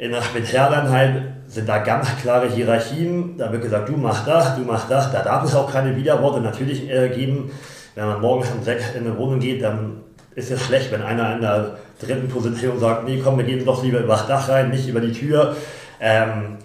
In 0.01 0.13
der 0.13 0.21
Spezialeinheit 0.21 1.23
sind 1.47 1.67
da 1.67 1.79
ganz 1.79 2.07
klare 2.21 2.49
Hierarchien. 2.49 3.37
Da 3.37 3.51
wird 3.51 3.63
gesagt, 3.63 3.89
du 3.89 3.97
machst 3.97 4.25
das, 4.25 4.55
du 4.55 4.61
machst 4.61 4.89
das. 4.89 5.11
Da 5.11 5.21
darf 5.21 5.43
es 5.43 5.53
auch 5.53 5.69
keine 5.69 5.93
Widerworte 5.97 6.39
natürlich 6.39 6.89
äh, 6.89 7.09
geben. 7.09 7.51
Wenn 7.95 8.05
man 8.07 8.21
morgens 8.21 8.49
um 8.49 8.63
sechs 8.63 8.95
in 8.95 9.05
eine 9.05 9.17
Wohnung 9.17 9.41
geht, 9.41 9.61
dann 9.61 9.97
ist 10.35 10.51
es 10.51 10.63
schlecht, 10.63 10.89
wenn 10.93 11.01
einer 11.01 11.35
in 11.35 11.41
der 11.41 11.79
dritten 12.01 12.29
Position 12.29 12.79
sagt, 12.79 13.05
nee, 13.05 13.21
komm, 13.23 13.37
wir 13.37 13.45
gehen 13.45 13.65
doch 13.65 13.83
lieber 13.83 13.99
über 13.99 14.13
das 14.13 14.27
Dach 14.27 14.49
rein, 14.49 14.69
nicht 14.69 14.87
über 14.87 15.01
die 15.01 15.11
Tür. 15.11 15.55
Ähm, 15.99 16.57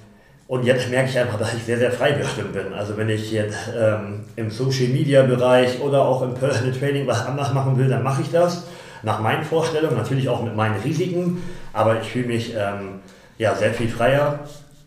und 0.47 0.65
jetzt 0.65 0.91
merke 0.91 1.09
ich 1.09 1.19
einfach, 1.19 1.39
dass 1.39 1.55
ich 1.55 1.65
sehr, 1.65 1.79
sehr 1.79 1.91
frei 1.91 2.13
bestimmt 2.13 2.53
bin. 2.53 2.73
Also 2.75 2.97
wenn 2.97 3.09
ich 3.09 3.33
jetzt 3.33 3.71
ähm, 3.77 4.21
im 4.37 4.51
Social 4.51 4.89
Media 4.89 5.23
Bereich 5.23 5.81
oder 5.81 6.03
auch 6.03 6.23
im 6.23 6.35
Personal 6.35 6.73
Training 6.73 7.07
was 7.07 7.25
anders 7.27 7.53
machen 7.53 7.79
will, 7.79 7.89
dann 7.89 8.03
mache 8.03 8.23
ich 8.23 8.31
das. 8.31 8.65
Nach 9.03 9.21
meinen 9.21 9.45
Vorstellungen, 9.45 9.97
natürlich 9.97 10.29
auch 10.29 10.43
mit 10.43 10.55
meinen 10.55 10.81
Risiken, 10.81 11.43
aber 11.73 12.01
ich 12.01 12.11
fühle 12.11 12.29
mich 12.29 12.55
ähm, 12.55 13.01
ja, 13.39 13.55
sehr 13.55 13.73
viel 13.73 13.89
freier. 13.89 14.41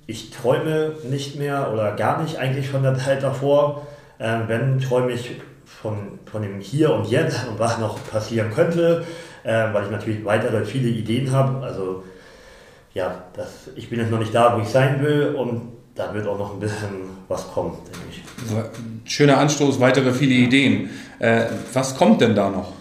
Ich 0.05 0.31
träume 0.31 0.93
nicht 1.09 1.37
mehr 1.37 1.71
oder 1.73 1.91
gar 1.95 2.21
nicht 2.21 2.37
eigentlich 2.37 2.69
von 2.69 2.83
der 2.83 2.95
Zeit 2.95 3.23
davor. 3.23 3.87
Ähm, 4.19 4.43
wenn, 4.47 4.79
träume 4.79 5.11
ich 5.11 5.31
von, 5.65 6.19
von 6.31 6.41
dem 6.41 6.59
Hier 6.59 6.93
und 6.93 7.09
Jetzt 7.09 7.47
und 7.47 7.59
was 7.59 7.77
noch 7.77 7.99
passieren 8.09 8.51
könnte, 8.53 9.03
äh, 9.47 9.73
weil 9.73 9.85
ich 9.85 9.91
natürlich 9.91 10.25
weitere 10.25 10.65
viele 10.65 10.89
Ideen 10.89 11.31
habe. 11.31 11.65
Also 11.65 12.03
ja, 12.93 13.23
das, 13.33 13.69
ich 13.75 13.89
bin 13.89 13.99
jetzt 13.99 14.11
noch 14.11 14.19
nicht 14.19 14.35
da, 14.35 14.55
wo 14.55 14.61
ich 14.61 14.67
sein 14.67 15.01
will 15.01 15.35
und 15.35 15.71
da 15.95 16.13
wird 16.13 16.27
auch 16.27 16.37
noch 16.37 16.53
ein 16.53 16.59
bisschen 16.59 17.09
was 17.27 17.51
kommen, 17.51 17.77
denke 17.85 18.07
ich. 18.11 19.11
Schöner 19.11 19.37
Anstoß, 19.37 19.79
weitere 19.79 20.13
viele 20.13 20.33
Ideen. 20.33 20.89
Äh, 21.19 21.45
was 21.73 21.95
kommt 21.95 22.21
denn 22.21 22.35
da 22.35 22.49
noch? 22.49 22.73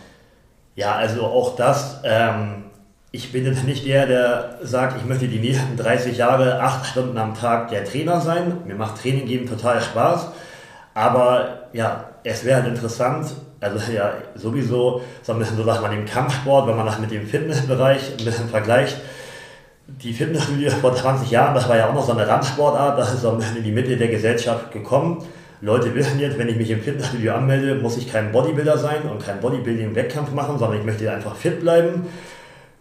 Ja, 0.74 0.96
also 0.96 1.22
auch 1.22 1.56
das. 1.56 2.00
Ähm, 2.04 2.64
ich 3.12 3.32
bin 3.32 3.46
jetzt 3.46 3.64
nicht 3.64 3.86
der, 3.86 4.06
der 4.06 4.58
sagt, 4.62 4.98
ich 4.98 5.06
möchte 5.06 5.28
die 5.28 5.38
nächsten 5.38 5.76
30 5.76 6.18
Jahre 6.18 6.60
acht 6.60 6.84
Stunden 6.84 7.16
am 7.16 7.34
Tag 7.34 7.70
der 7.70 7.84
Trainer 7.84 8.20
sein. 8.20 8.58
Mir 8.66 8.74
macht 8.74 9.00
Training 9.00 9.26
geben 9.26 9.48
total 9.48 9.80
Spaß. 9.80 10.28
Aber 10.96 11.68
ja, 11.74 12.06
es 12.24 12.42
wäre 12.46 12.62
halt 12.62 12.68
interessant, 12.68 13.26
also 13.60 13.92
ja, 13.92 14.14
sowieso 14.34 15.02
so 15.22 15.34
ein 15.34 15.38
bisschen 15.38 15.58
so 15.58 15.62
sagt 15.62 15.82
man 15.82 15.92
im 15.92 16.06
Kampfsport, 16.06 16.66
wenn 16.66 16.74
man 16.74 16.86
das 16.86 16.98
mit 16.98 17.10
dem 17.10 17.26
Fitnessbereich 17.26 18.12
ein 18.18 18.24
bisschen 18.24 18.48
vergleicht, 18.48 18.96
die 19.86 20.14
Fitnessstudios 20.14 20.72
vor 20.72 20.96
20 20.96 21.30
Jahren, 21.30 21.54
das 21.54 21.68
war 21.68 21.76
ja 21.76 21.90
auch 21.90 21.92
noch 21.92 22.06
so 22.06 22.12
eine 22.12 22.26
Randsportart, 22.26 22.98
das 22.98 23.12
ist 23.12 23.20
so 23.20 23.38
in 23.56 23.62
die 23.62 23.72
Mitte 23.72 23.98
der 23.98 24.08
Gesellschaft 24.08 24.72
gekommen. 24.72 25.22
Leute 25.60 25.94
wissen 25.94 26.18
jetzt, 26.18 26.38
wenn 26.38 26.48
ich 26.48 26.56
mich 26.56 26.70
im 26.70 26.80
Fitnessstudio 26.80 27.34
anmelde, 27.34 27.74
muss 27.74 27.98
ich 27.98 28.10
kein 28.10 28.32
Bodybuilder 28.32 28.78
sein 28.78 29.02
und 29.02 29.22
kein 29.22 29.38
Bodybuilding-Wettkampf 29.40 30.32
machen, 30.32 30.58
sondern 30.58 30.80
ich 30.80 30.86
möchte 30.86 31.12
einfach 31.12 31.36
fit 31.36 31.60
bleiben. 31.60 32.06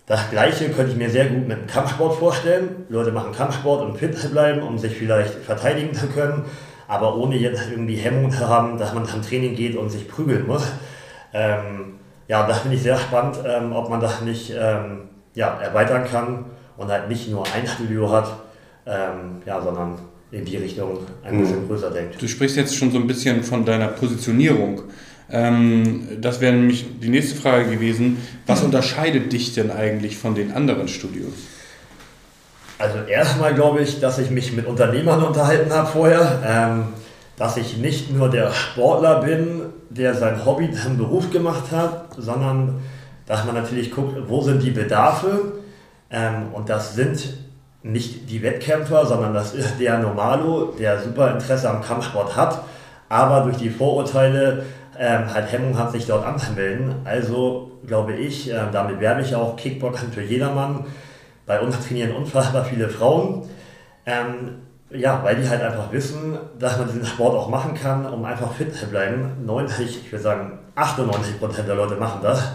Das 0.06 0.30
Gleiche 0.32 0.70
könnte 0.70 0.94
ich 0.94 0.98
mir 0.98 1.10
sehr 1.10 1.26
gut 1.26 1.50
mit 1.50 1.58
dem 1.58 1.68
Kampfsport 1.68 2.16
vorstellen. 2.16 2.86
Leute 2.88 3.12
machen 3.12 3.34
Kampfsport, 3.34 3.82
um 3.82 3.98
fit 3.98 4.18
zu 4.18 4.30
bleiben, 4.30 4.62
um 4.62 4.78
sich 4.78 4.96
vielleicht 4.96 5.34
verteidigen 5.34 5.94
zu 5.94 6.08
können, 6.08 6.46
aber 6.88 7.16
ohne 7.16 7.36
jetzt 7.38 7.70
irgendwie 7.70 7.96
Hemmung 7.96 8.32
zu 8.32 8.48
haben, 8.48 8.78
dass 8.78 8.94
man 8.94 9.06
zum 9.06 9.22
Training 9.22 9.56
geht 9.56 9.76
und 9.76 9.90
sich 9.90 10.08
prügeln 10.08 10.46
muss. 10.48 10.64
Ähm, 11.34 11.96
ja, 12.28 12.48
das 12.48 12.60
finde 12.60 12.78
ich 12.78 12.84
sehr 12.84 12.98
spannend, 12.98 13.38
ähm, 13.46 13.74
ob 13.74 13.90
man 13.90 14.00
das 14.00 14.22
nicht 14.22 14.52
ähm, 14.58 15.02
ja, 15.34 15.60
erweitern 15.60 16.06
kann 16.10 16.46
und 16.78 16.88
halt 16.90 17.10
nicht 17.10 17.30
nur 17.30 17.44
ein 17.54 17.68
Studio 17.68 18.12
hat, 18.12 18.32
ähm, 18.86 19.42
ja, 19.46 19.62
sondern 19.62 19.98
in 20.32 20.44
die 20.44 20.58
Richtung 20.58 21.00
ein 21.24 21.40
bisschen 21.40 21.64
mhm. 21.64 21.68
größer 21.68 21.92
denkt. 21.92 22.22
Du 22.22 22.28
sprichst 22.28 22.58
jetzt 22.58 22.76
schon 22.76 22.92
so 22.92 22.98
ein 22.98 23.08
bisschen 23.08 23.44
von 23.44 23.64
deiner 23.64 23.88
Positionierung. 23.88 24.82
Ähm, 25.32 26.08
das 26.22 26.42
wäre 26.42 26.54
nämlich 26.54 26.86
die 27.02 27.10
nächste 27.10 27.36
Frage 27.36 27.70
gewesen. 27.70 28.18
Was 28.46 28.64
unterscheidet 28.64 29.32
dich 29.32 29.54
denn 29.54 29.72
eigentlich 29.72 30.18
von 30.18 30.36
den 30.36 30.52
anderen 30.52 30.88
Studios? 30.88 31.34
Also 32.78 33.00
erstmal 33.08 33.54
glaube 33.54 33.82
ich, 33.82 34.00
dass 34.00 34.18
ich 34.18 34.30
mich 34.30 34.54
mit 34.54 34.66
Unternehmern 34.66 35.24
unterhalten 35.24 35.72
habe 35.72 35.88
vorher, 35.88 36.42
ähm, 36.46 36.88
dass 37.38 37.58
ich 37.58 37.78
nicht 37.78 38.14
nur 38.14 38.30
der 38.30 38.52
Sportler 38.52 39.22
bin, 39.22 39.62
der 39.90 40.14
sein 40.14 40.46
Hobby 40.46 40.72
zum 40.72 40.98
Beruf 40.98 41.32
gemacht 41.32 41.72
hat, 41.72 42.08
sondern 42.18 42.82
dass 43.26 43.46
man 43.46 43.56
natürlich 43.56 43.92
guckt, 43.92 44.18
wo 44.28 44.42
sind 44.42 44.62
die 44.62 44.72
Bedarfe 44.72 45.54
ähm, 46.12 46.48
und 46.54 46.70
das 46.70 46.96
sind 46.96 47.34
nicht 47.82 48.30
die 48.30 48.42
Wettkämpfer, 48.42 49.06
sondern 49.06 49.34
das 49.34 49.54
ist 49.54 49.80
der 49.80 50.00
Normalo, 50.00 50.74
der 50.78 51.00
super 51.02 51.32
Interesse 51.32 51.70
am 51.70 51.82
Kampfsport 51.82 52.36
hat, 52.36 52.64
aber 53.10 53.42
durch 53.42 53.58
die 53.58 53.70
Vorurteile 53.70 54.66
ähm, 55.00 55.34
halt 55.34 55.52
Hemmung 55.52 55.78
hat, 55.78 55.92
sich 55.92 56.08
dort 56.08 56.26
anzumelden. 56.26 56.96
Also 57.04 57.72
glaube 57.86 58.14
ich, 58.14 58.52
äh, 58.52 58.56
damit 58.72 59.00
werbe 59.00 59.22
ich 59.22 59.36
auch 59.36 59.56
Kickboxen 59.56 60.12
für 60.12 60.22
jedermann. 60.22 60.86
Bei 61.46 61.60
uns 61.60 61.80
trainieren 61.86 62.12
unfassbar 62.16 62.66
viele 62.66 62.90
Frauen. 62.90 63.48
Ähm, 64.06 64.62
ja, 64.92 65.22
weil 65.24 65.36
die 65.36 65.50
halt 65.50 65.62
einfach 65.62 65.92
wissen, 65.92 66.38
dass 66.60 66.78
man 66.78 66.88
diesen 66.88 67.06
Sport 67.06 67.36
auch 67.36 67.50
machen 67.50 67.74
kann, 67.74 68.06
um 68.06 68.24
einfach 68.24 68.54
fit 68.54 68.74
zu 68.76 68.88
bleiben. 68.88 69.46
90, 69.46 70.06
ich 70.06 70.12
würde 70.12 70.24
sagen 70.24 70.60
98 70.76 71.40
Prozent 71.40 71.68
der 71.68 71.76
Leute 71.76 71.96
machen 71.96 72.20
das. 72.22 72.52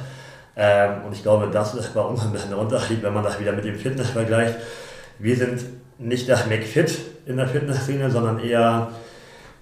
Ähm, 0.57 1.05
und 1.07 1.13
ich 1.13 1.23
glaube, 1.23 1.49
das 1.53 1.75
ist 1.75 1.95
bei 1.95 2.01
uns 2.01 2.23
ein 2.23 2.33
bisschen 2.33 2.51
der 2.51 2.59
Unterschied, 2.59 3.03
wenn 3.03 3.15
man 3.15 3.25
das 3.25 3.41
wieder 3.41 3.53
mit 3.53 3.65
dem 3.65 3.77
Fitness 3.77 4.11
vergleicht. 4.11 4.57
Wir 5.19 5.37
sind 5.37 5.63
nicht 5.99 6.29
das 6.29 6.47
McFit 6.47 6.99
in 7.27 7.37
der 7.37 7.49
Fitnessszene, 7.49 8.11
sondern 8.11 8.39
eher 8.39 8.89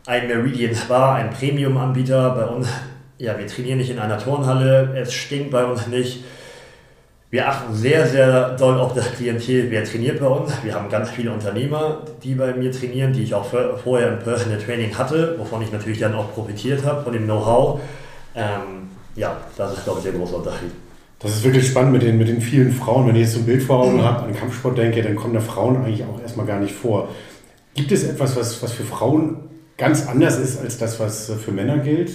ein 0.06 0.26
Meridian 0.26 0.74
Spa, 0.74 1.16
ein 1.16 1.30
Premium-Anbieter. 1.30 2.30
Bei 2.30 2.44
uns, 2.46 2.68
ja, 3.18 3.38
wir 3.38 3.46
trainieren 3.46 3.78
nicht 3.78 3.90
in 3.90 3.98
einer 3.98 4.18
Turnhalle, 4.18 4.94
es 4.96 5.12
stinkt 5.12 5.50
bei 5.50 5.64
uns 5.64 5.86
nicht. 5.86 6.24
Wir 7.30 7.46
achten 7.46 7.74
sehr, 7.74 8.06
sehr 8.06 8.56
doll 8.56 8.80
auf 8.80 8.94
das 8.94 9.12
Klientel, 9.12 9.70
wer 9.70 9.84
trainiert 9.84 10.18
bei 10.18 10.26
uns. 10.26 10.50
Wir 10.62 10.74
haben 10.74 10.88
ganz 10.88 11.10
viele 11.10 11.30
Unternehmer, 11.30 12.02
die 12.22 12.34
bei 12.34 12.54
mir 12.54 12.72
trainieren, 12.72 13.12
die 13.12 13.22
ich 13.22 13.34
auch 13.34 13.44
vorher 13.44 14.14
im 14.14 14.18
Personal 14.20 14.58
Training 14.58 14.96
hatte, 14.96 15.38
wovon 15.38 15.60
ich 15.60 15.70
natürlich 15.70 15.98
dann 15.98 16.14
auch 16.14 16.32
profitiert 16.32 16.86
habe, 16.86 17.02
von 17.02 17.12
dem 17.12 17.24
Know-how. 17.24 17.80
Ähm, 18.34 18.88
ja, 19.14 19.36
das 19.58 19.76
ist, 19.76 19.84
glaube 19.84 19.98
ich, 19.98 20.04
der 20.04 20.14
große 20.14 20.36
Unterschied. 20.36 20.70
Das 21.18 21.32
ist 21.32 21.44
wirklich 21.44 21.66
spannend 21.66 21.92
mit 21.92 22.02
den, 22.02 22.16
mit 22.16 22.28
den 22.28 22.40
vielen 22.40 22.72
Frauen. 22.72 23.06
Wenn 23.06 23.16
ich 23.16 23.22
jetzt 23.22 23.34
so 23.34 23.40
ein 23.40 23.46
Bild 23.46 23.62
vor 23.62 23.80
Augen 23.80 24.02
habe, 24.02 24.24
an 24.24 24.34
Kampfsport 24.34 24.78
denke, 24.78 25.02
dann 25.02 25.14
kommen 25.14 25.34
da 25.34 25.40
Frauen 25.40 25.84
eigentlich 25.84 26.04
auch 26.04 26.22
erstmal 26.22 26.46
gar 26.46 26.60
nicht 26.60 26.74
vor. 26.74 27.10
Gibt 27.74 27.92
es 27.92 28.04
etwas, 28.04 28.36
was, 28.36 28.62
was 28.62 28.72
für 28.72 28.84
Frauen 28.84 29.50
ganz 29.76 30.06
anders 30.06 30.38
ist 30.38 30.58
als 30.60 30.78
das, 30.78 30.98
was 30.98 31.30
für 31.30 31.52
Männer 31.52 31.78
gilt? 31.78 32.10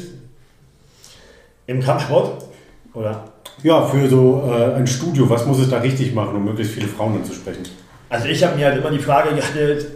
Im 1.67 1.81
Kampfsport? 1.81 2.45
Oder? 2.93 3.32
Ja, 3.63 3.85
für 3.85 4.09
so 4.09 4.43
äh, 4.51 4.75
ein 4.75 4.85
Studio, 4.85 5.29
was 5.29 5.45
muss 5.45 5.59
es 5.59 5.69
da 5.69 5.77
richtig 5.77 6.13
machen, 6.13 6.35
um 6.35 6.43
möglichst 6.43 6.73
viele 6.73 6.87
Frauen 6.87 7.15
anzusprechen? 7.15 7.63
Also 8.09 8.27
ich 8.27 8.43
habe 8.43 8.57
mir 8.57 8.65
halt 8.65 8.77
immer 8.77 8.91
die 8.91 8.99
Frage 8.99 9.33
gestellt, 9.33 9.87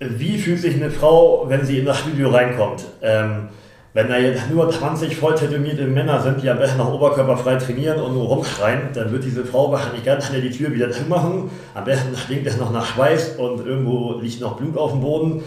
wie 0.00 0.36
fühlt 0.38 0.60
sich 0.60 0.74
eine 0.74 0.90
Frau, 0.90 1.44
wenn 1.48 1.64
sie 1.64 1.78
in 1.78 1.84
das 1.84 2.00
Studio 2.00 2.30
reinkommt? 2.30 2.84
Ähm, 3.00 3.48
wenn 3.94 4.08
da 4.08 4.18
jetzt 4.18 4.50
nur 4.50 4.68
20 4.68 5.14
voll 5.16 5.36
tätowierte 5.36 5.86
Männer 5.86 6.20
sind, 6.20 6.42
die 6.42 6.50
am 6.50 6.58
besten 6.58 6.78
noch 6.78 6.92
oberkörperfrei 6.92 7.56
trainieren 7.56 8.00
und 8.00 8.14
nur 8.14 8.24
rumschreien, 8.24 8.88
dann 8.92 9.12
wird 9.12 9.22
diese 9.22 9.44
Frau 9.44 9.70
wahrscheinlich 9.70 10.02
ganz 10.02 10.26
schnell 10.26 10.40
die 10.40 10.50
Tür 10.50 10.72
wieder 10.72 10.90
zumachen. 10.90 11.50
Am 11.74 11.84
besten 11.84 12.16
stinkt 12.16 12.48
es 12.48 12.56
noch 12.56 12.72
nach 12.72 12.86
Schweiß 12.86 13.36
und 13.36 13.64
irgendwo 13.64 14.18
liegt 14.20 14.40
noch 14.40 14.56
Blut 14.56 14.76
auf 14.76 14.90
dem 14.90 15.00
Boden. 15.00 15.42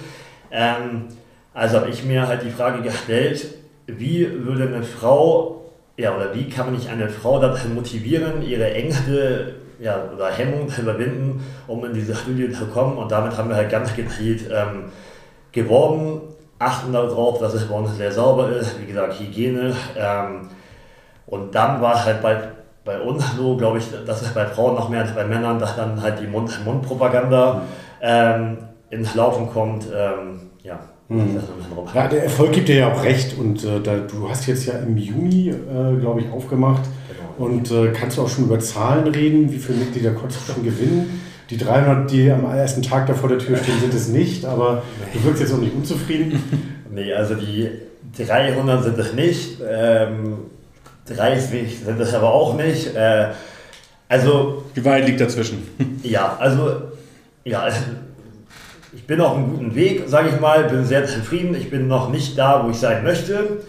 Ähm, 0.49 1.05
also 1.53 1.79
habe 1.79 1.89
ich 1.89 2.05
mir 2.05 2.27
halt 2.27 2.43
die 2.43 2.51
Frage 2.51 2.81
gestellt, 2.83 3.47
wie 3.87 4.29
würde 4.45 4.67
eine 4.67 4.83
Frau, 4.83 5.64
ja, 5.97 6.15
oder 6.15 6.33
wie 6.33 6.49
kann 6.49 6.67
man 6.67 6.75
nicht 6.75 6.89
eine 6.89 7.09
Frau 7.09 7.39
dazu 7.39 7.69
motivieren, 7.69 8.41
ihre 8.41 8.73
Ängste 8.73 9.55
ja, 9.79 10.03
oder 10.13 10.31
Hemmungen 10.31 10.69
zu 10.69 10.81
überwinden, 10.81 11.43
um 11.67 11.83
in 11.85 11.93
diese 11.93 12.15
Studie 12.15 12.51
zu 12.51 12.65
kommen. 12.67 12.97
Und 12.97 13.11
damit 13.11 13.37
haben 13.37 13.49
wir 13.49 13.55
halt 13.55 13.69
ganz 13.69 13.95
gezielt 13.95 14.49
ähm, 14.51 14.85
geworben 15.51 16.21
achten 16.59 16.93
darauf, 16.93 17.39
dass 17.39 17.53
es 17.53 17.67
bei 17.67 17.75
uns 17.75 17.95
sehr 17.97 18.11
sauber 18.11 18.49
ist, 18.49 18.79
wie 18.79 18.85
gesagt, 18.85 19.19
Hygiene. 19.19 19.75
Ähm, 19.97 20.49
und 21.27 21.53
dann 21.53 21.81
war 21.81 21.95
es 21.95 22.05
halt 22.05 22.21
bei, 22.21 22.37
bei 22.83 22.99
uns 22.99 23.35
so, 23.35 23.57
glaube 23.57 23.79
ich, 23.79 23.85
dass 24.05 24.21
es 24.21 24.29
bei 24.29 24.45
Frauen 24.45 24.75
noch 24.75 24.89
mehr 24.89 25.01
als 25.01 25.13
bei 25.13 25.25
Männern, 25.25 25.59
dass 25.59 25.75
dann 25.75 26.01
halt 26.01 26.19
die 26.19 26.27
Mund-Mund-Propaganda 26.27 27.63
ähm, 28.01 28.57
ins 28.89 29.15
Laufen 29.15 29.49
kommt. 29.49 29.87
Ähm. 29.93 30.44
Mhm. 31.07 31.39
Ja, 31.93 32.07
der 32.07 32.23
Erfolg 32.23 32.51
gibt 32.53 32.67
dir 32.67 32.77
ja 32.77 32.91
auch 32.91 33.03
recht 33.03 33.37
und 33.37 33.63
äh, 33.63 33.79
da, 33.81 33.97
du 33.97 34.27
hast 34.27 34.47
jetzt 34.47 34.65
ja 34.65 34.73
im 34.79 34.97
Juni, 34.97 35.49
äh, 35.49 35.99
glaube 35.99 36.21
ich, 36.21 36.31
aufgemacht 36.31 36.81
genau. 37.07 37.47
und 37.47 37.71
äh, 37.71 37.91
kannst 37.91 38.17
du 38.17 38.23
auch 38.23 38.29
schon 38.29 38.45
über 38.45 38.59
Zahlen 38.59 39.07
reden, 39.07 39.51
wie 39.51 39.59
viele 39.59 39.77
Mitglieder 39.77 40.11
konntest 40.11 40.47
du 40.47 40.53
schon 40.53 40.63
gewinnen? 40.63 41.21
Die 41.51 41.57
300, 41.57 42.09
die 42.09 42.31
am 42.31 42.45
ersten 42.45 42.81
Tag 42.81 43.05
da 43.05 43.13
vor 43.13 43.29
der 43.29 43.37
Tür 43.37 43.55
stehen, 43.57 43.79
sind 43.79 43.93
es 43.93 44.07
nicht, 44.07 44.45
aber 44.45 44.81
du 45.13 45.23
wirkst 45.23 45.41
jetzt 45.41 45.53
auch 45.53 45.59
nicht 45.59 45.75
unzufrieden. 45.75 46.41
Nee, 46.95 47.11
also 47.11 47.35
die 47.35 47.69
300 48.17 48.83
sind 48.85 48.97
es 48.97 49.11
nicht, 49.11 49.57
ähm, 49.69 50.37
30 51.07 51.79
sind 51.83 51.99
es 51.99 52.13
aber 52.13 52.33
auch 52.33 52.55
nicht. 52.55 52.95
Äh, 52.95 53.31
also. 54.07 54.63
Die 54.73 54.85
Wahrheit 54.85 55.05
liegt 55.05 55.19
dazwischen. 55.19 55.67
Ja, 56.03 56.37
also, 56.39 56.83
ja, 57.43 57.67
ich 58.95 59.05
bin 59.05 59.21
auf 59.21 59.35
einem 59.35 59.51
guten 59.51 59.75
Weg, 59.75 60.03
sage 60.07 60.29
ich 60.29 60.39
mal, 60.39 60.63
bin 60.63 60.85
sehr 60.85 61.05
zufrieden. 61.05 61.53
Ich 61.55 61.69
bin 61.69 61.87
noch 61.87 62.09
nicht 62.09 62.37
da, 62.37 62.63
wo 62.63 62.69
ich 62.69 62.77
sein 62.77 63.03
möchte. 63.03 63.59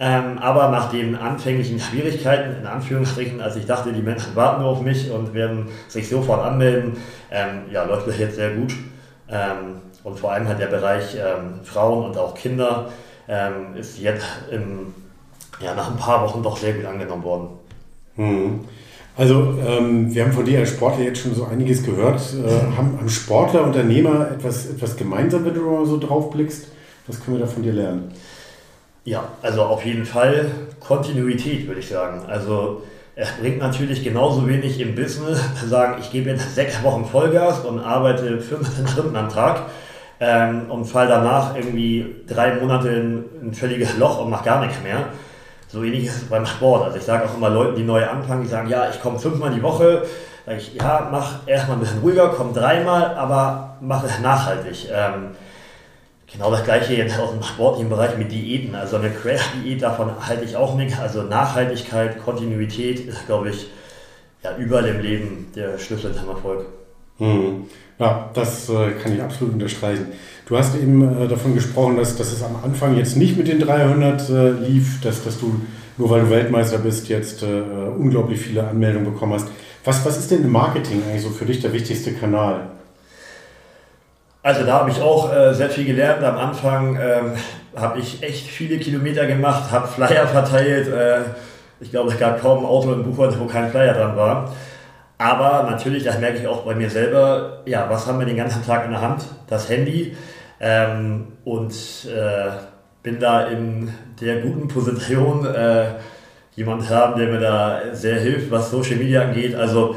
Ähm, 0.00 0.38
aber 0.38 0.68
nach 0.68 0.90
den 0.90 1.14
anfänglichen 1.14 1.78
Schwierigkeiten, 1.78 2.60
in 2.60 2.66
Anführungsstrichen, 2.66 3.40
als 3.40 3.54
ich 3.54 3.66
dachte, 3.66 3.92
die 3.92 4.02
Menschen 4.02 4.34
warten 4.34 4.62
auf 4.62 4.82
mich 4.82 5.10
und 5.10 5.32
werden 5.32 5.68
sich 5.86 6.08
sofort 6.08 6.44
anmelden, 6.44 6.96
ähm, 7.30 7.62
ja, 7.70 7.84
läuft 7.84 8.08
das 8.08 8.18
jetzt 8.18 8.34
sehr 8.34 8.50
gut. 8.50 8.74
Ähm, 9.30 9.76
und 10.02 10.18
vor 10.18 10.32
allem 10.32 10.48
hat 10.48 10.58
der 10.58 10.66
Bereich 10.66 11.14
ähm, 11.14 11.60
Frauen 11.62 12.04
und 12.06 12.18
auch 12.18 12.34
Kinder 12.34 12.90
ähm, 13.28 13.76
ist 13.76 14.00
jetzt 14.00 14.26
im, 14.50 14.92
ja, 15.60 15.74
nach 15.74 15.92
ein 15.92 15.96
paar 15.96 16.22
Wochen 16.24 16.42
doch 16.42 16.56
sehr 16.56 16.72
gut 16.72 16.84
angenommen 16.84 17.22
worden. 17.22 17.48
Mhm. 18.16 18.64
Also 19.16 19.58
ähm, 19.66 20.14
wir 20.14 20.24
haben 20.24 20.32
von 20.32 20.44
dir 20.44 20.60
als 20.60 20.70
Sportler 20.70 21.04
jetzt 21.04 21.20
schon 21.20 21.34
so 21.34 21.44
einiges 21.44 21.82
gehört. 21.82 22.20
Äh, 22.34 22.76
haben, 22.76 22.98
haben 22.98 23.08
Sportler, 23.08 23.64
Unternehmer 23.64 24.30
etwas, 24.30 24.70
etwas 24.70 24.96
gemeinsam, 24.96 25.44
wenn 25.44 25.54
du 25.54 25.62
mal 25.62 25.84
so 25.84 25.98
drauf 25.98 26.30
blickst? 26.30 26.68
Was 27.06 27.22
können 27.22 27.36
wir 27.36 27.44
da 27.44 27.50
von 27.50 27.62
dir 27.62 27.72
lernen? 27.72 28.12
Ja, 29.04 29.24
also 29.42 29.62
auf 29.62 29.84
jeden 29.84 30.06
Fall 30.06 30.50
Kontinuität, 30.80 31.66
würde 31.66 31.80
ich 31.80 31.88
sagen. 31.88 32.22
Also 32.26 32.82
es 33.14 33.28
bringt 33.32 33.58
natürlich 33.58 34.02
genauso 34.02 34.48
wenig 34.48 34.80
im 34.80 34.94
Business 34.94 35.40
zu 35.60 35.68
sagen, 35.68 35.96
ich 36.00 36.10
gebe 36.10 36.30
jetzt 36.30 36.54
sechs 36.54 36.82
Wochen 36.82 37.04
Vollgas 37.04 37.64
und 37.64 37.80
arbeite 37.80 38.40
15 38.40 38.86
Stunden 38.88 39.16
am 39.16 39.28
Tag 39.28 39.66
ähm, 40.20 40.70
und 40.70 40.86
fall 40.86 41.08
danach 41.08 41.54
irgendwie 41.54 42.14
drei 42.26 42.54
Monate 42.54 42.88
in 42.88 43.24
ein 43.42 43.54
völliges 43.54 43.98
Loch 43.98 44.24
und 44.24 44.30
mache 44.30 44.44
gar 44.44 44.64
nichts 44.64 44.82
mehr. 44.82 45.08
So 45.72 45.82
ähnlich 45.82 46.04
ist 46.04 46.16
es 46.16 46.24
beim 46.24 46.44
Sport. 46.44 46.84
Also 46.84 46.98
ich 46.98 47.04
sage 47.04 47.24
auch 47.24 47.34
immer 47.34 47.48
Leuten, 47.48 47.76
die 47.76 47.82
neu 47.82 48.06
anfangen, 48.06 48.42
die 48.42 48.48
sagen, 48.48 48.68
ja, 48.68 48.90
ich 48.90 49.00
komme 49.00 49.18
fünfmal 49.18 49.54
die 49.54 49.62
Woche. 49.62 50.04
Sage 50.44 50.58
ich, 50.58 50.74
ja, 50.74 51.08
mach 51.10 51.46
erstmal 51.48 51.78
ein 51.78 51.80
bisschen 51.80 52.00
ruhiger, 52.00 52.28
komm 52.36 52.52
dreimal, 52.52 53.14
aber 53.14 53.78
mach 53.80 54.04
es 54.04 54.20
nachhaltig. 54.20 54.88
Ähm, 54.92 55.30
genau 56.30 56.50
das 56.50 56.64
gleiche 56.64 56.92
jetzt 56.92 57.18
aus 57.18 57.30
dem 57.30 57.42
sportlichen 57.42 57.88
Bereich 57.88 58.18
mit 58.18 58.30
Diäten. 58.30 58.74
Also 58.74 58.96
eine 58.96 59.08
Crash-Diät, 59.08 59.80
davon 59.80 60.10
halte 60.26 60.44
ich 60.44 60.56
auch 60.56 60.74
nichts. 60.74 61.00
Also 61.00 61.22
Nachhaltigkeit, 61.22 62.22
Kontinuität 62.22 63.00
ist, 63.00 63.24
glaube 63.24 63.48
ich, 63.48 63.70
ja, 64.42 64.54
überall 64.58 64.86
im 64.86 65.00
Leben 65.00 65.52
der 65.56 65.78
Schlüssel 65.78 66.14
zum 66.14 66.28
Erfolg. 66.28 66.66
Hm. 67.16 67.66
Ja, 67.98 68.30
das 68.34 68.68
äh, 68.68 68.92
kann 69.02 69.14
ich 69.14 69.22
absolut 69.22 69.54
unterstreichen. 69.54 70.06
Du 70.46 70.58
hast 70.58 70.74
eben 70.74 71.22
äh, 71.22 71.28
davon 71.28 71.54
gesprochen, 71.54 71.96
dass, 71.96 72.16
dass 72.16 72.32
es 72.32 72.42
am 72.42 72.56
Anfang 72.62 72.96
jetzt 72.96 73.16
nicht 73.16 73.36
mit 73.36 73.48
den 73.48 73.60
300 73.60 74.28
äh, 74.28 74.50
lief, 74.50 75.00
dass, 75.02 75.24
dass 75.24 75.38
du, 75.38 75.60
nur 75.98 76.10
weil 76.10 76.22
du 76.22 76.30
Weltmeister 76.30 76.78
bist, 76.78 77.08
jetzt 77.08 77.42
unglaublich 77.42 78.40
viele 78.40 78.66
Anmeldungen 78.66 79.12
bekommen 79.12 79.34
hast. 79.34 79.46
Was, 79.84 80.04
was 80.06 80.16
ist 80.16 80.30
denn 80.30 80.42
im 80.42 80.50
Marketing 80.50 81.02
eigentlich 81.06 81.22
so 81.22 81.28
für 81.28 81.44
dich 81.44 81.60
der 81.60 81.72
wichtigste 81.74 82.12
Kanal? 82.12 82.62
Also 84.42 84.64
da 84.64 84.80
habe 84.80 84.90
ich 84.90 85.00
auch 85.00 85.30
sehr 85.52 85.68
viel 85.68 85.84
gelernt. 85.84 86.24
Am 86.24 86.38
Anfang 86.38 86.96
ähm, 86.96 87.32
habe 87.76 87.98
ich 87.98 88.22
echt 88.22 88.48
viele 88.48 88.78
Kilometer 88.78 89.26
gemacht, 89.26 89.70
habe 89.70 89.86
Flyer 89.86 90.26
verteilt. 90.26 90.90
Ich 91.80 91.90
glaube, 91.90 92.10
es 92.10 92.18
gab 92.18 92.40
kaum 92.40 92.60
ein 92.60 92.64
Auto 92.64 92.94
im 92.94 93.04
Buchholz, 93.04 93.34
wo 93.38 93.44
kein 93.44 93.70
Flyer 93.70 93.92
dran 93.92 94.16
war. 94.16 94.52
Aber 95.22 95.70
natürlich, 95.70 96.02
das 96.02 96.18
merke 96.18 96.38
ich 96.38 96.48
auch 96.48 96.64
bei 96.64 96.74
mir 96.74 96.90
selber, 96.90 97.62
ja, 97.64 97.88
was 97.88 98.08
haben 98.08 98.18
wir 98.18 98.26
den 98.26 98.36
ganzen 98.36 98.66
Tag 98.66 98.84
in 98.84 98.90
der 98.90 99.00
Hand? 99.00 99.24
Das 99.48 99.68
Handy. 99.68 100.16
Ähm, 100.58 101.28
und 101.44 101.72
äh, 102.06 102.50
bin 103.04 103.20
da 103.20 103.46
in 103.46 103.94
der 104.20 104.40
guten 104.40 104.66
Position, 104.66 105.46
äh, 105.46 105.90
jemand 106.56 106.90
haben, 106.90 107.20
der 107.20 107.28
mir 107.28 107.38
da 107.38 107.80
sehr 107.92 108.18
hilft, 108.18 108.50
was 108.50 108.72
Social 108.72 108.96
Media 108.96 109.22
angeht. 109.22 109.54
Also 109.54 109.94